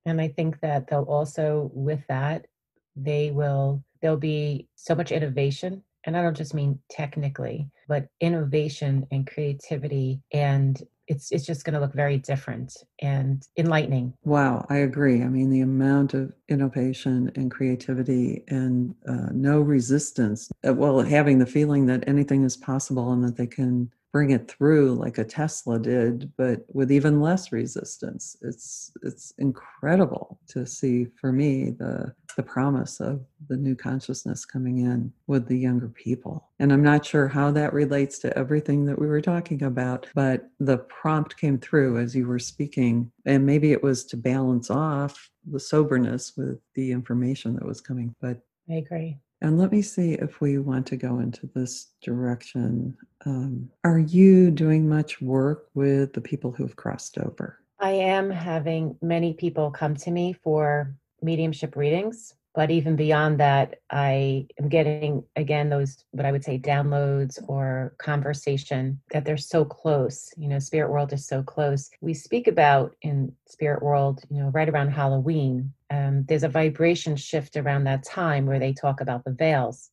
And 0.05 0.21
I 0.21 0.29
think 0.29 0.61
that 0.61 0.87
they'll 0.87 1.03
also, 1.03 1.71
with 1.75 2.01
that, 2.09 2.47
they 2.95 3.33
will, 3.33 3.83
there'll 4.01 4.17
be 4.17 4.69
so 4.77 4.95
much 4.95 5.11
innovation. 5.11 5.83
And 6.05 6.17
I 6.17 6.23
don't 6.23 6.37
just 6.37 6.55
mean 6.55 6.79
technically, 6.89 7.69
but 7.89 8.07
innovation 8.21 9.07
and 9.11 9.27
creativity. 9.27 10.23
And 10.33 10.81
it's, 11.09 11.31
it's 11.33 11.47
just 11.47 11.65
going 11.65 11.75
to 11.75 11.81
look 11.81 11.95
very 11.95 12.19
different 12.19 12.77
and 13.01 13.47
enlightening. 13.57 14.15
Wow, 14.25 14.67
I 14.69 14.79
agree. 14.79 15.23
I 15.23 15.29
mean, 15.29 15.51
the 15.51 15.61
amount 15.61 16.15
of 16.15 16.33
innovation 16.49 17.31
and 17.37 17.51
creativity 17.51 18.43
and 18.49 18.95
uh, 19.09 19.29
no 19.33 19.61
resistance. 19.61 20.51
Uh, 20.67 20.75
well, 20.75 21.01
having 21.01 21.39
the 21.39 21.47
feeling 21.47 21.87
that 21.87 22.05
anything 22.07 22.45
is 22.45 22.57
possible 22.57 23.13
and 23.13 23.23
that 23.25 23.37
they 23.37 23.47
can 23.47 23.91
bring 24.13 24.31
it 24.31 24.49
through 24.49 24.95
like 24.95 25.19
a 25.19 25.25
Tesla 25.25 25.79
did, 25.79 26.33
but 26.37 26.65
with 26.73 26.91
even 26.91 27.21
less 27.21 27.53
resistance. 27.53 28.37
It's 28.43 28.93
it's 29.03 29.33
incredible 29.39 30.39
to 30.49 30.67
see 30.67 31.09
for 31.21 31.33
me 31.33 31.71
the 31.71 32.15
the 32.37 32.43
promise 32.43 33.01
of 33.01 33.25
the 33.49 33.57
new 33.57 33.75
consciousness 33.75 34.45
coming 34.45 34.79
in 34.79 35.13
with 35.27 35.49
the 35.49 35.59
younger 35.59 35.89
people. 35.89 36.49
And 36.59 36.73
I'm 36.73 36.83
not 36.83 37.05
sure 37.05 37.29
how 37.29 37.51
that 37.53 37.73
relates 37.73 38.19
to 38.21 38.39
everything 38.39 38.85
that 38.87 38.99
we 38.99 39.07
were 39.07 39.23
talking 39.23 39.63
about, 39.63 40.07
but 40.15 40.49
the 40.61 40.79
prompt 40.79 41.39
came 41.39 41.59
through 41.59 41.99
as 41.99 42.15
you 42.15 42.27
were 42.27 42.39
speaking. 42.39 43.11
And 43.25 43.47
maybe 43.47 43.73
it 43.73 43.83
was 43.83 44.05
to 44.07 44.17
balance 44.17 44.71
off 44.71 45.31
the 45.51 45.61
soberness 45.61 46.35
with 46.37 46.61
the 46.75 46.93
information 46.93 47.55
that 47.55 47.65
was 47.65 47.81
coming. 47.81 48.15
But 48.21 48.41
I 48.71 48.75
agree. 48.75 49.19
And 49.47 49.59
let 49.59 49.71
me 49.71 49.81
see 49.81 50.15
if 50.15 50.41
we 50.41 50.59
want 50.59 50.87
to 50.87 50.97
go 50.97 51.21
into 51.21 51.49
this 51.55 51.93
direction. 52.03 52.97
Um, 53.25 53.71
are 53.85 54.01
you 54.01 54.51
doing 54.51 54.89
much 54.89 55.21
work 55.23 55.69
with 55.75 56.13
the 56.15 56.21
people 56.21 56.51
who 56.51 56.65
have 56.65 56.75
crossed 56.75 57.17
over? 57.19 57.61
I 57.79 57.93
am 57.93 58.29
having 58.29 58.97
many 59.01 59.35
people 59.35 59.71
come 59.71 59.95
to 59.97 60.11
me 60.11 60.33
for 60.33 60.97
mediumship 61.23 61.77
readings, 61.77 62.35
but 62.57 62.71
even 62.71 62.97
beyond 62.97 63.39
that, 63.39 63.81
I 63.91 64.47
am 64.59 64.71
getting 64.71 65.23
again 65.37 65.69
those 65.69 66.03
what 66.13 66.25
I 66.25 66.33
would 66.33 66.43
say 66.43 66.59
downloads 66.59 67.39
or 67.47 67.95
conversation 67.99 68.99
that 69.11 69.27
they're 69.27 69.37
so 69.37 69.63
close. 69.63 70.33
You 70.39 70.49
know, 70.49 70.59
spirit 70.59 70.91
world 70.91 71.13
is 71.13 71.27
so 71.27 71.43
close. 71.43 71.91
We 72.01 72.15
speak 72.15 72.47
about 72.47 72.97
in 73.03 73.31
spirit 73.47 73.83
world, 73.83 74.23
you 74.31 74.43
know, 74.43 74.49
right 74.49 74.71
around 74.71 74.89
Halloween. 74.89 75.75
Um, 75.91 76.25
there's 76.25 76.45
a 76.45 76.49
vibration 76.49 77.15
shift 77.15 77.59
around 77.59 77.85
that 77.85 78.05
time 78.05 78.47
where 78.47 78.59
they 78.59 78.73
talk 78.73 79.03
about 79.03 79.25
the 79.25 79.33
veils, 79.33 79.91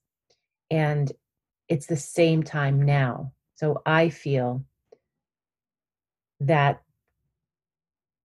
and 0.72 1.11
it's 1.68 1.88
the 1.88 1.97
same 1.97 2.43
time 2.43 2.82
now. 2.82 3.34
So 3.55 3.82
I 3.86 4.07
feel 4.07 4.64
that 6.39 6.82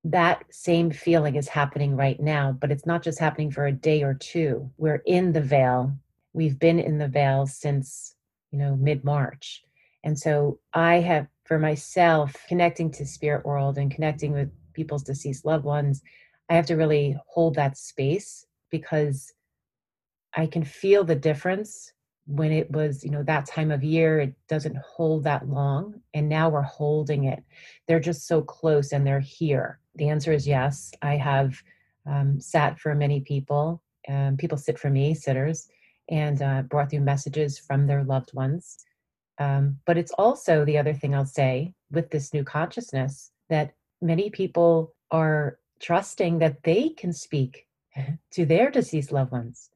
that 0.04 0.44
same 0.50 0.90
feeling 0.90 1.36
is 1.36 1.48
happening 1.48 1.96
right 1.96 2.20
now, 2.20 2.52
but 2.52 2.70
it's 2.70 2.86
not 2.86 3.02
just 3.02 3.18
happening 3.18 3.50
for 3.50 3.66
a 3.66 3.72
day 3.72 4.02
or 4.02 4.14
two. 4.14 4.70
We're 4.76 5.02
in 5.06 5.32
the 5.32 5.40
veil. 5.40 5.96
We've 6.32 6.58
been 6.58 6.78
in 6.78 6.98
the 6.98 7.08
veil 7.08 7.46
since, 7.46 8.14
you 8.50 8.58
know, 8.58 8.76
mid 8.76 9.04
March. 9.04 9.64
And 10.04 10.18
so 10.18 10.60
I 10.72 10.96
have, 10.96 11.26
for 11.44 11.58
myself, 11.58 12.36
connecting 12.48 12.90
to 12.92 13.06
spirit 13.06 13.44
world 13.44 13.78
and 13.78 13.90
connecting 13.90 14.32
with 14.32 14.50
people's 14.72 15.02
deceased 15.02 15.44
loved 15.44 15.64
ones, 15.64 16.02
I 16.48 16.54
have 16.54 16.66
to 16.66 16.76
really 16.76 17.16
hold 17.26 17.56
that 17.56 17.76
space 17.76 18.46
because 18.70 19.32
I 20.34 20.46
can 20.46 20.64
feel 20.64 21.04
the 21.04 21.16
difference 21.16 21.92
when 22.26 22.52
it 22.52 22.70
was, 22.70 23.02
you 23.02 23.10
know, 23.10 23.22
that 23.24 23.46
time 23.46 23.70
of 23.70 23.82
year. 23.82 24.20
It 24.20 24.34
doesn't 24.48 24.76
hold 24.76 25.24
that 25.24 25.48
long. 25.48 26.00
And 26.14 26.28
now 26.28 26.48
we're 26.48 26.62
holding 26.62 27.24
it. 27.24 27.42
They're 27.86 28.00
just 28.00 28.26
so 28.26 28.42
close 28.42 28.92
and 28.92 29.06
they're 29.06 29.20
here. 29.20 29.80
The 29.98 30.08
answer 30.08 30.32
is 30.32 30.46
yes. 30.46 30.92
I 31.02 31.16
have 31.16 31.62
um, 32.06 32.40
sat 32.40 32.78
for 32.78 32.94
many 32.94 33.20
people. 33.20 33.82
Um, 34.08 34.36
people 34.36 34.56
sit 34.56 34.78
for 34.78 34.90
me, 34.90 35.14
sitters, 35.14 35.68
and 36.08 36.40
uh, 36.40 36.62
brought 36.62 36.90
through 36.90 37.00
messages 37.00 37.58
from 37.58 37.86
their 37.86 38.04
loved 38.04 38.32
ones. 38.32 38.78
Um, 39.38 39.78
but 39.86 39.98
it's 39.98 40.12
also 40.12 40.64
the 40.64 40.78
other 40.78 40.94
thing 40.94 41.14
I'll 41.14 41.26
say 41.26 41.74
with 41.90 42.10
this 42.10 42.32
new 42.32 42.44
consciousness 42.44 43.30
that 43.50 43.74
many 44.00 44.30
people 44.30 44.94
are 45.10 45.58
trusting 45.80 46.38
that 46.38 46.62
they 46.62 46.90
can 46.90 47.12
speak 47.12 47.66
to 48.32 48.46
their 48.46 48.70
deceased 48.70 49.12
loved 49.12 49.32
ones 49.32 49.70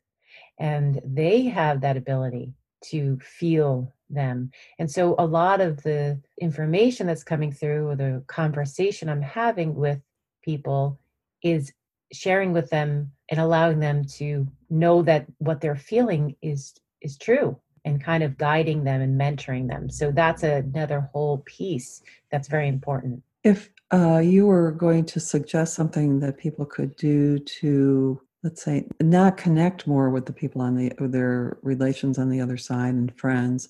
and 0.59 1.01
they 1.05 1.45
have 1.45 1.81
that 1.81 1.97
ability 1.97 2.55
to 2.83 3.19
feel 3.21 3.93
them. 4.11 4.51
And 4.79 4.91
so 4.91 5.15
a 5.19 5.27
lot 5.27 5.61
of 5.61 5.83
the 5.83 6.21
information 6.41 7.07
that's 7.07 7.25
coming 7.25 7.53
through 7.53 7.89
or 7.89 7.97
the 7.97 8.23
conversation 8.27 9.09
I'm 9.09 9.23
having 9.23 9.75
with 9.75 10.01
people 10.43 10.99
is 11.43 11.73
sharing 12.13 12.53
with 12.53 12.69
them 12.71 13.11
and 13.31 13.41
allowing 13.41 13.81
them 13.81 14.05
to 14.05 14.47
know 14.71 15.03
that 15.03 15.27
what 15.39 15.61
they're 15.61 15.77
feeling 15.77 16.37
is 16.43 16.75
is 17.01 17.17
true 17.17 17.59
and 17.85 18.03
kind 18.03 18.23
of 18.23 18.39
guiding 18.39 18.85
them 18.85 19.01
and 19.01 19.21
mentoring 19.21 19.69
them. 19.69 19.91
So 19.91 20.13
that's 20.13 20.45
another 20.45 21.09
whole 21.13 21.39
piece 21.39 22.03
that's 22.31 22.47
very 22.47 22.69
important. 22.69 23.23
If 23.43 23.71
uh, 23.93 24.19
you 24.19 24.47
were 24.47 24.71
going 24.71 25.05
to 25.07 25.19
suggest 25.19 25.75
something 25.75 26.21
that 26.21 26.39
people 26.39 26.65
could 26.65 26.95
do 26.97 27.39
to 27.39 28.21
let's 28.43 28.63
say 28.63 28.87
not 29.01 29.37
connect 29.37 29.87
more 29.87 30.11
with 30.11 30.27
the 30.27 30.33
people 30.33 30.61
on 30.61 30.75
the 30.75 30.93
their 31.01 31.59
relations 31.63 32.19
on 32.19 32.29
the 32.29 32.41
other 32.41 32.57
side 32.57 32.95
and 32.95 33.17
friends 33.17 33.69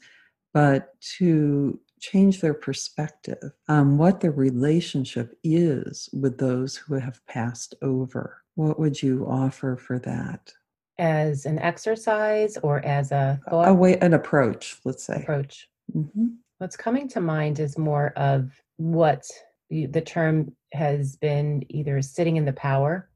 but 0.54 0.94
to 1.18 1.78
change 2.02 2.40
their 2.40 2.52
perspective 2.52 3.52
on 3.68 3.96
what 3.96 4.20
the 4.20 4.30
relationship 4.30 5.38
is 5.44 6.08
with 6.12 6.36
those 6.36 6.76
who 6.76 6.94
have 6.94 7.24
passed 7.26 7.74
over. 7.80 8.42
What 8.56 8.78
would 8.78 9.00
you 9.00 9.24
offer 9.26 9.76
for 9.76 9.98
that? 10.00 10.52
As 10.98 11.46
an 11.46 11.58
exercise 11.60 12.58
or 12.62 12.84
as 12.84 13.12
a 13.12 13.40
thought 13.48 13.68
a 13.68 13.72
way 13.72 13.96
an 13.98 14.14
approach 14.14 14.78
let's 14.84 15.04
say. 15.04 15.22
Approach. 15.22 15.68
Mm-hmm. 15.96 16.26
what's 16.58 16.76
coming 16.76 17.08
to 17.08 17.20
mind 17.20 17.58
is 17.58 17.76
more 17.78 18.12
of 18.16 18.50
what 18.76 19.24
the 19.70 20.00
term 20.00 20.54
has 20.72 21.16
been 21.16 21.64
either 21.68 22.00
sitting 22.02 22.36
in 22.36 22.44
the 22.44 22.52
power 22.52 23.10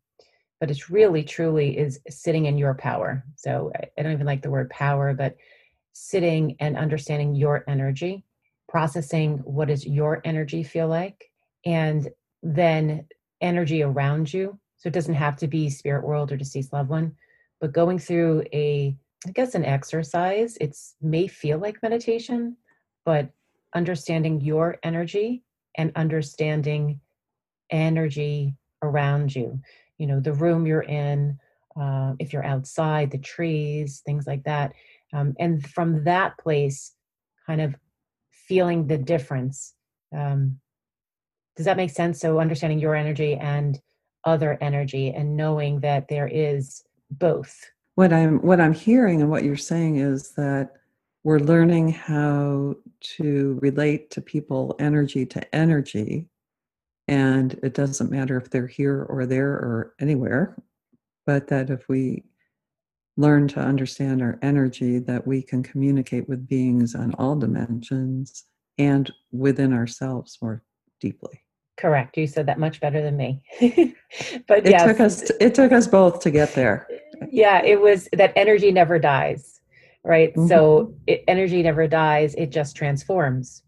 but 0.60 0.70
it's 0.70 0.90
really 0.90 1.22
truly 1.22 1.76
is 1.76 2.00
sitting 2.08 2.46
in 2.46 2.58
your 2.58 2.74
power. 2.74 3.24
So 3.36 3.70
I 3.98 4.02
don't 4.02 4.12
even 4.12 4.26
like 4.26 4.42
the 4.42 4.50
word 4.50 4.70
power, 4.70 5.12
but 5.12 5.36
sitting 5.92 6.56
and 6.60 6.76
understanding 6.76 7.34
your 7.34 7.64
energy, 7.68 8.24
processing 8.68 9.38
what 9.38 9.68
does 9.68 9.86
your 9.86 10.20
energy 10.24 10.62
feel 10.62 10.88
like, 10.88 11.30
and 11.64 12.08
then 12.42 13.06
energy 13.40 13.82
around 13.82 14.32
you. 14.32 14.58
So 14.78 14.88
it 14.88 14.92
doesn't 14.92 15.14
have 15.14 15.36
to 15.36 15.48
be 15.48 15.70
spirit 15.70 16.04
world 16.04 16.32
or 16.32 16.36
deceased 16.36 16.72
loved 16.72 16.90
one, 16.90 17.12
but 17.60 17.72
going 17.72 17.98
through 17.98 18.44
a, 18.52 18.96
I 19.26 19.30
guess, 19.30 19.54
an 19.54 19.64
exercise. 19.64 20.56
It's 20.60 20.94
may 21.00 21.26
feel 21.26 21.58
like 21.58 21.82
meditation, 21.82 22.56
but 23.04 23.30
understanding 23.74 24.40
your 24.40 24.78
energy 24.82 25.42
and 25.76 25.92
understanding 25.96 27.00
energy 27.70 28.54
around 28.82 29.34
you 29.34 29.60
you 29.98 30.06
know 30.06 30.20
the 30.20 30.32
room 30.32 30.66
you're 30.66 30.82
in 30.82 31.38
uh, 31.80 32.14
if 32.18 32.32
you're 32.32 32.44
outside 32.44 33.10
the 33.10 33.18
trees 33.18 34.02
things 34.04 34.26
like 34.26 34.42
that 34.44 34.72
um, 35.12 35.34
and 35.38 35.66
from 35.68 36.04
that 36.04 36.36
place 36.38 36.92
kind 37.46 37.60
of 37.60 37.74
feeling 38.46 38.86
the 38.86 38.98
difference. 38.98 39.74
Um, 40.16 40.58
does 41.56 41.66
that 41.66 41.76
make 41.76 41.90
sense? 41.90 42.20
So 42.20 42.38
understanding 42.38 42.78
your 42.78 42.94
energy 42.94 43.34
and 43.34 43.78
other 44.24 44.58
energy 44.60 45.10
and 45.10 45.36
knowing 45.36 45.80
that 45.80 46.08
there 46.08 46.28
is 46.28 46.82
both. 47.10 47.70
What 47.94 48.12
i'm 48.12 48.40
what 48.42 48.60
i'm 48.60 48.74
hearing 48.74 49.22
and 49.22 49.30
what 49.30 49.44
you're 49.44 49.56
saying 49.56 49.96
is 49.96 50.32
that 50.32 50.72
we're 51.24 51.38
learning 51.38 51.88
how 51.92 52.74
to 53.00 53.58
relate 53.62 54.10
to 54.10 54.20
people 54.20 54.76
energy 54.78 55.24
to 55.26 55.54
energy 55.54 56.28
and 57.08 57.58
it 57.62 57.74
doesn't 57.74 58.10
matter 58.10 58.36
if 58.36 58.50
they're 58.50 58.66
here 58.66 59.04
or 59.08 59.26
there 59.26 59.50
or 59.50 59.94
anywhere, 60.00 60.56
but 61.24 61.48
that 61.48 61.70
if 61.70 61.88
we 61.88 62.24
learn 63.16 63.48
to 63.48 63.60
understand 63.60 64.22
our 64.22 64.38
energy, 64.42 64.98
that 64.98 65.26
we 65.26 65.42
can 65.42 65.62
communicate 65.62 66.28
with 66.28 66.46
beings 66.46 66.94
on 66.94 67.14
all 67.14 67.36
dimensions 67.36 68.44
and 68.78 69.12
within 69.32 69.72
ourselves 69.72 70.38
more 70.42 70.62
deeply. 71.00 71.42
Correct. 71.76 72.16
You 72.16 72.26
said 72.26 72.46
that 72.46 72.58
much 72.58 72.80
better 72.80 73.02
than 73.02 73.16
me. 73.16 73.42
but 74.48 74.66
it 74.66 74.70
yes, 74.70 74.84
took 74.84 75.00
us 75.00 75.30
it 75.40 75.54
took 75.54 75.72
us 75.72 75.86
both 75.86 76.20
to 76.20 76.30
get 76.30 76.54
there. 76.54 76.86
Yeah, 77.30 77.62
it 77.62 77.80
was 77.80 78.08
that 78.12 78.32
energy 78.34 78.72
never 78.72 78.98
dies, 78.98 79.60
right? 80.02 80.30
Mm-hmm. 80.34 80.48
So 80.48 80.94
it, 81.06 81.22
energy 81.28 81.62
never 81.62 81.86
dies; 81.86 82.34
it 82.36 82.50
just 82.50 82.76
transforms. 82.76 83.62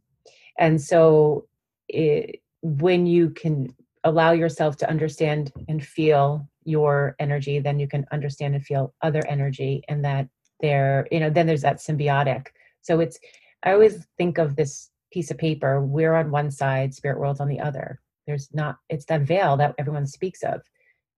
And 0.58 0.80
so 0.80 1.46
it, 1.88 2.40
when 2.62 3.06
you 3.06 3.30
can 3.30 3.74
allow 4.04 4.32
yourself 4.32 4.76
to 4.78 4.88
understand 4.88 5.52
and 5.68 5.84
feel 5.84 6.48
your 6.68 7.16
energy 7.18 7.58
then 7.58 7.78
you 7.78 7.88
can 7.88 8.06
understand 8.12 8.54
and 8.54 8.64
feel 8.64 8.94
other 9.02 9.22
energy 9.26 9.82
and 9.88 10.04
that 10.04 10.28
there 10.60 11.06
you 11.10 11.20
know 11.20 11.30
then 11.30 11.46
there's 11.46 11.62
that 11.62 11.78
symbiotic. 11.78 12.48
So 12.82 13.00
it's 13.00 13.18
i 13.64 13.72
always 13.72 14.06
think 14.16 14.38
of 14.38 14.56
this 14.56 14.90
piece 15.12 15.30
of 15.30 15.38
paper 15.38 15.80
we're 15.80 16.14
on 16.14 16.30
one 16.30 16.50
side 16.50 16.94
spirit 16.94 17.18
world's 17.18 17.40
on 17.40 17.48
the 17.48 17.60
other. 17.60 18.00
There's 18.26 18.48
not 18.52 18.76
it's 18.88 19.06
that 19.06 19.22
veil 19.22 19.56
that 19.56 19.74
everyone 19.78 20.06
speaks 20.06 20.42
of. 20.42 20.62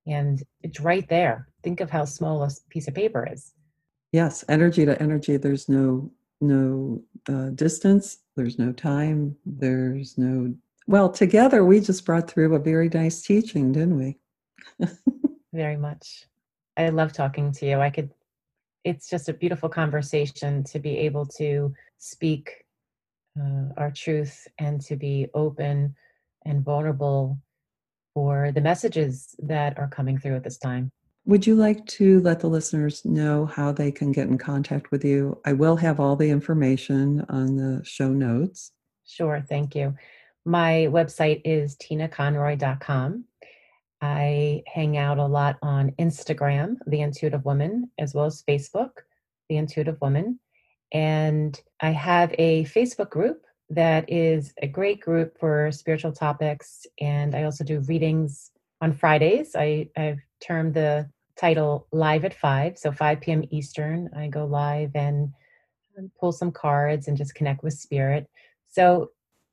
And 0.07 0.43
it's 0.63 0.81
right 0.81 1.07
there. 1.09 1.49
Think 1.63 1.81
of 1.81 1.91
how 1.91 2.05
small 2.05 2.43
a 2.43 2.51
piece 2.71 2.89
of 2.89 2.95
paper 2.95 3.29
is. 3.31 3.53
Yes 4.13 4.45
energy 4.49 4.85
to 4.87 5.01
energy 5.03 5.37
there's 5.37 5.69
no 5.69 6.11
no 6.41 7.03
uh, 7.29 7.51
distance 7.51 8.19
there's 8.37 8.59
no 8.59 8.73
time 8.73 9.37
there's 9.45 10.17
no 10.17 10.55
well, 10.91 11.09
together 11.09 11.65
we 11.65 11.79
just 11.79 12.05
brought 12.05 12.29
through 12.29 12.53
a 12.53 12.59
very 12.59 12.89
nice 12.89 13.23
teaching, 13.23 13.71
didn't 13.71 13.97
we? 13.97 14.19
very 15.53 15.77
much. 15.77 16.27
I 16.77 16.89
love 16.89 17.13
talking 17.13 17.53
to 17.53 17.67
you. 17.67 17.81
I 17.81 17.91
could, 17.91 18.11
it's 18.85 19.09
just 19.09 19.29
a 19.29 19.35
beautiful 19.35 19.69
conversation 19.69 20.65
to 20.65 20.79
be 20.79 20.97
able 20.99 21.27
to 21.39 21.75
speak 21.99 22.65
uh, 23.39 23.69
our 23.77 23.91
truth 23.91 24.49
and 24.59 24.81
to 24.83 24.97
be 24.97 25.29
open 25.35 25.95
and 26.45 26.65
vulnerable 26.65 27.39
for 28.15 28.51
the 28.53 28.61
messages 28.61 29.35
that 29.39 29.79
are 29.79 29.89
coming 29.89 30.19
through 30.19 30.37
at 30.37 30.45
this 30.45 30.59
time. 30.59 30.91
Would 31.27 31.47
you 31.47 31.55
like 31.55 31.85
to 31.87 32.21
let 32.21 32.41
the 32.41 32.49
listeners 32.49 33.05
know 33.05 33.47
how 33.47 33.73
they 33.73 33.93
can 33.93 34.11
get 34.11 34.29
in 34.29 34.39
contact 34.39 34.91
with 34.91 35.05
you? 35.05 35.39
I 35.45 35.53
will 35.53 35.77
have 35.77 36.01
all 36.01 36.17
the 36.17 36.31
information 36.31 37.25
on 37.29 37.57
the 37.57 37.85
show 37.85 38.09
notes. 38.09 38.73
Sure, 39.07 39.45
thank 39.49 39.75
you. 39.75 39.95
My 40.45 40.89
website 40.91 41.43
is 41.45 41.77
tinaconroy.com. 41.77 43.25
I 44.01 44.63
hang 44.67 44.97
out 44.97 45.19
a 45.19 45.27
lot 45.27 45.57
on 45.63 45.93
Instagram, 45.99 46.77
The 46.87 47.01
Intuitive 47.01 47.45
Woman, 47.45 47.91
as 47.99 48.15
well 48.15 48.25
as 48.25 48.43
Facebook, 48.49 48.91
The 49.49 49.57
Intuitive 49.57 50.01
Woman. 50.01 50.39
And 50.93 51.61
I 51.81 51.91
have 51.91 52.35
a 52.39 52.65
Facebook 52.65 53.11
group 53.11 53.45
that 53.69 54.11
is 54.11 54.53
a 54.63 54.67
great 54.67 55.01
group 55.01 55.39
for 55.39 55.71
spiritual 55.71 56.13
topics. 56.13 56.87
And 57.01 57.35
I 57.35 57.45
also 57.45 57.63
do 57.63 57.81
readings 57.81 58.51
on 58.81 58.93
Fridays. 58.93 59.55
I, 59.55 59.89
I've 59.97 60.19
termed 60.41 60.75
the 60.75 61.09
title 61.37 61.87
Live 61.93 62.25
at 62.25 62.35
5. 62.35 62.79
So 62.79 62.93
5 62.93 63.21
p.m. 63.21 63.45
Eastern, 63.51 64.11
I 64.17 64.29
go 64.29 64.45
live 64.45 64.91
and 64.95 65.33
um, 65.99 66.11
pull 66.19 66.33
some 66.33 66.53
cards 66.53 67.07
and 67.07 67.17
just 67.17 67.35
connect 67.35 67.63
with 67.63 67.75
spirit. 67.75 68.29
So 68.69 69.11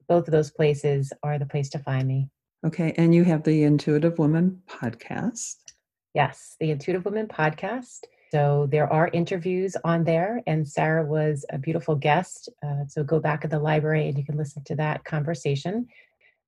both 0.08 0.28
of 0.28 0.32
those 0.32 0.52
places 0.52 1.14
are 1.22 1.38
the 1.38 1.46
place 1.46 1.70
to 1.70 1.80
find 1.80 2.08
me. 2.08 2.30
Okay. 2.68 2.94
And 2.98 3.16
you 3.16 3.24
have 3.24 3.44
the 3.44 3.64
Intuitive 3.64 4.20
Woman 4.20 4.62
podcast. 4.68 5.56
Yes, 6.14 6.58
the 6.60 6.72
Intuitive 6.72 7.06
Woman 7.06 7.26
podcast. 7.26 8.02
So 8.30 8.68
there 8.70 8.92
are 8.92 9.10
interviews 9.14 9.78
on 9.86 10.04
there, 10.04 10.42
and 10.48 10.68
Sarah 10.68 11.06
was 11.06 11.46
a 11.50 11.58
beautiful 11.58 11.96
guest. 11.96 12.50
Uh, 12.62 12.86
so 12.86 13.06
go 13.06 13.22
back 13.22 13.46
at 13.46 13.52
the 13.52 13.60
library 13.60 14.10
and 14.10 14.18
you 14.18 14.26
can 14.26 14.36
listen 14.36 14.66
to 14.66 14.76
that 14.76 15.06
conversation. 15.06 15.88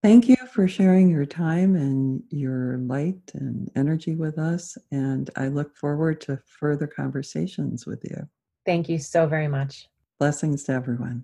Thank 0.03 0.27
you 0.27 0.35
for 0.51 0.67
sharing 0.67 1.09
your 1.09 1.25
time 1.25 1.77
and 1.77 2.21
your 2.31 2.79
light 2.79 3.31
and 3.33 3.71
energy 3.77 4.15
with 4.15 4.37
us. 4.37 4.77
And 4.91 5.29
I 5.37 5.47
look 5.47 5.73
forward 5.77 6.19
to 6.21 6.37
further 6.45 6.85
conversations 6.85 7.85
with 7.85 8.03
you. 8.03 8.27
Thank 8.65 8.89
you 8.89 8.99
so 8.99 9.25
very 9.25 9.47
much. 9.47 9.87
Blessings 10.19 10.65
to 10.65 10.73
everyone. 10.73 11.23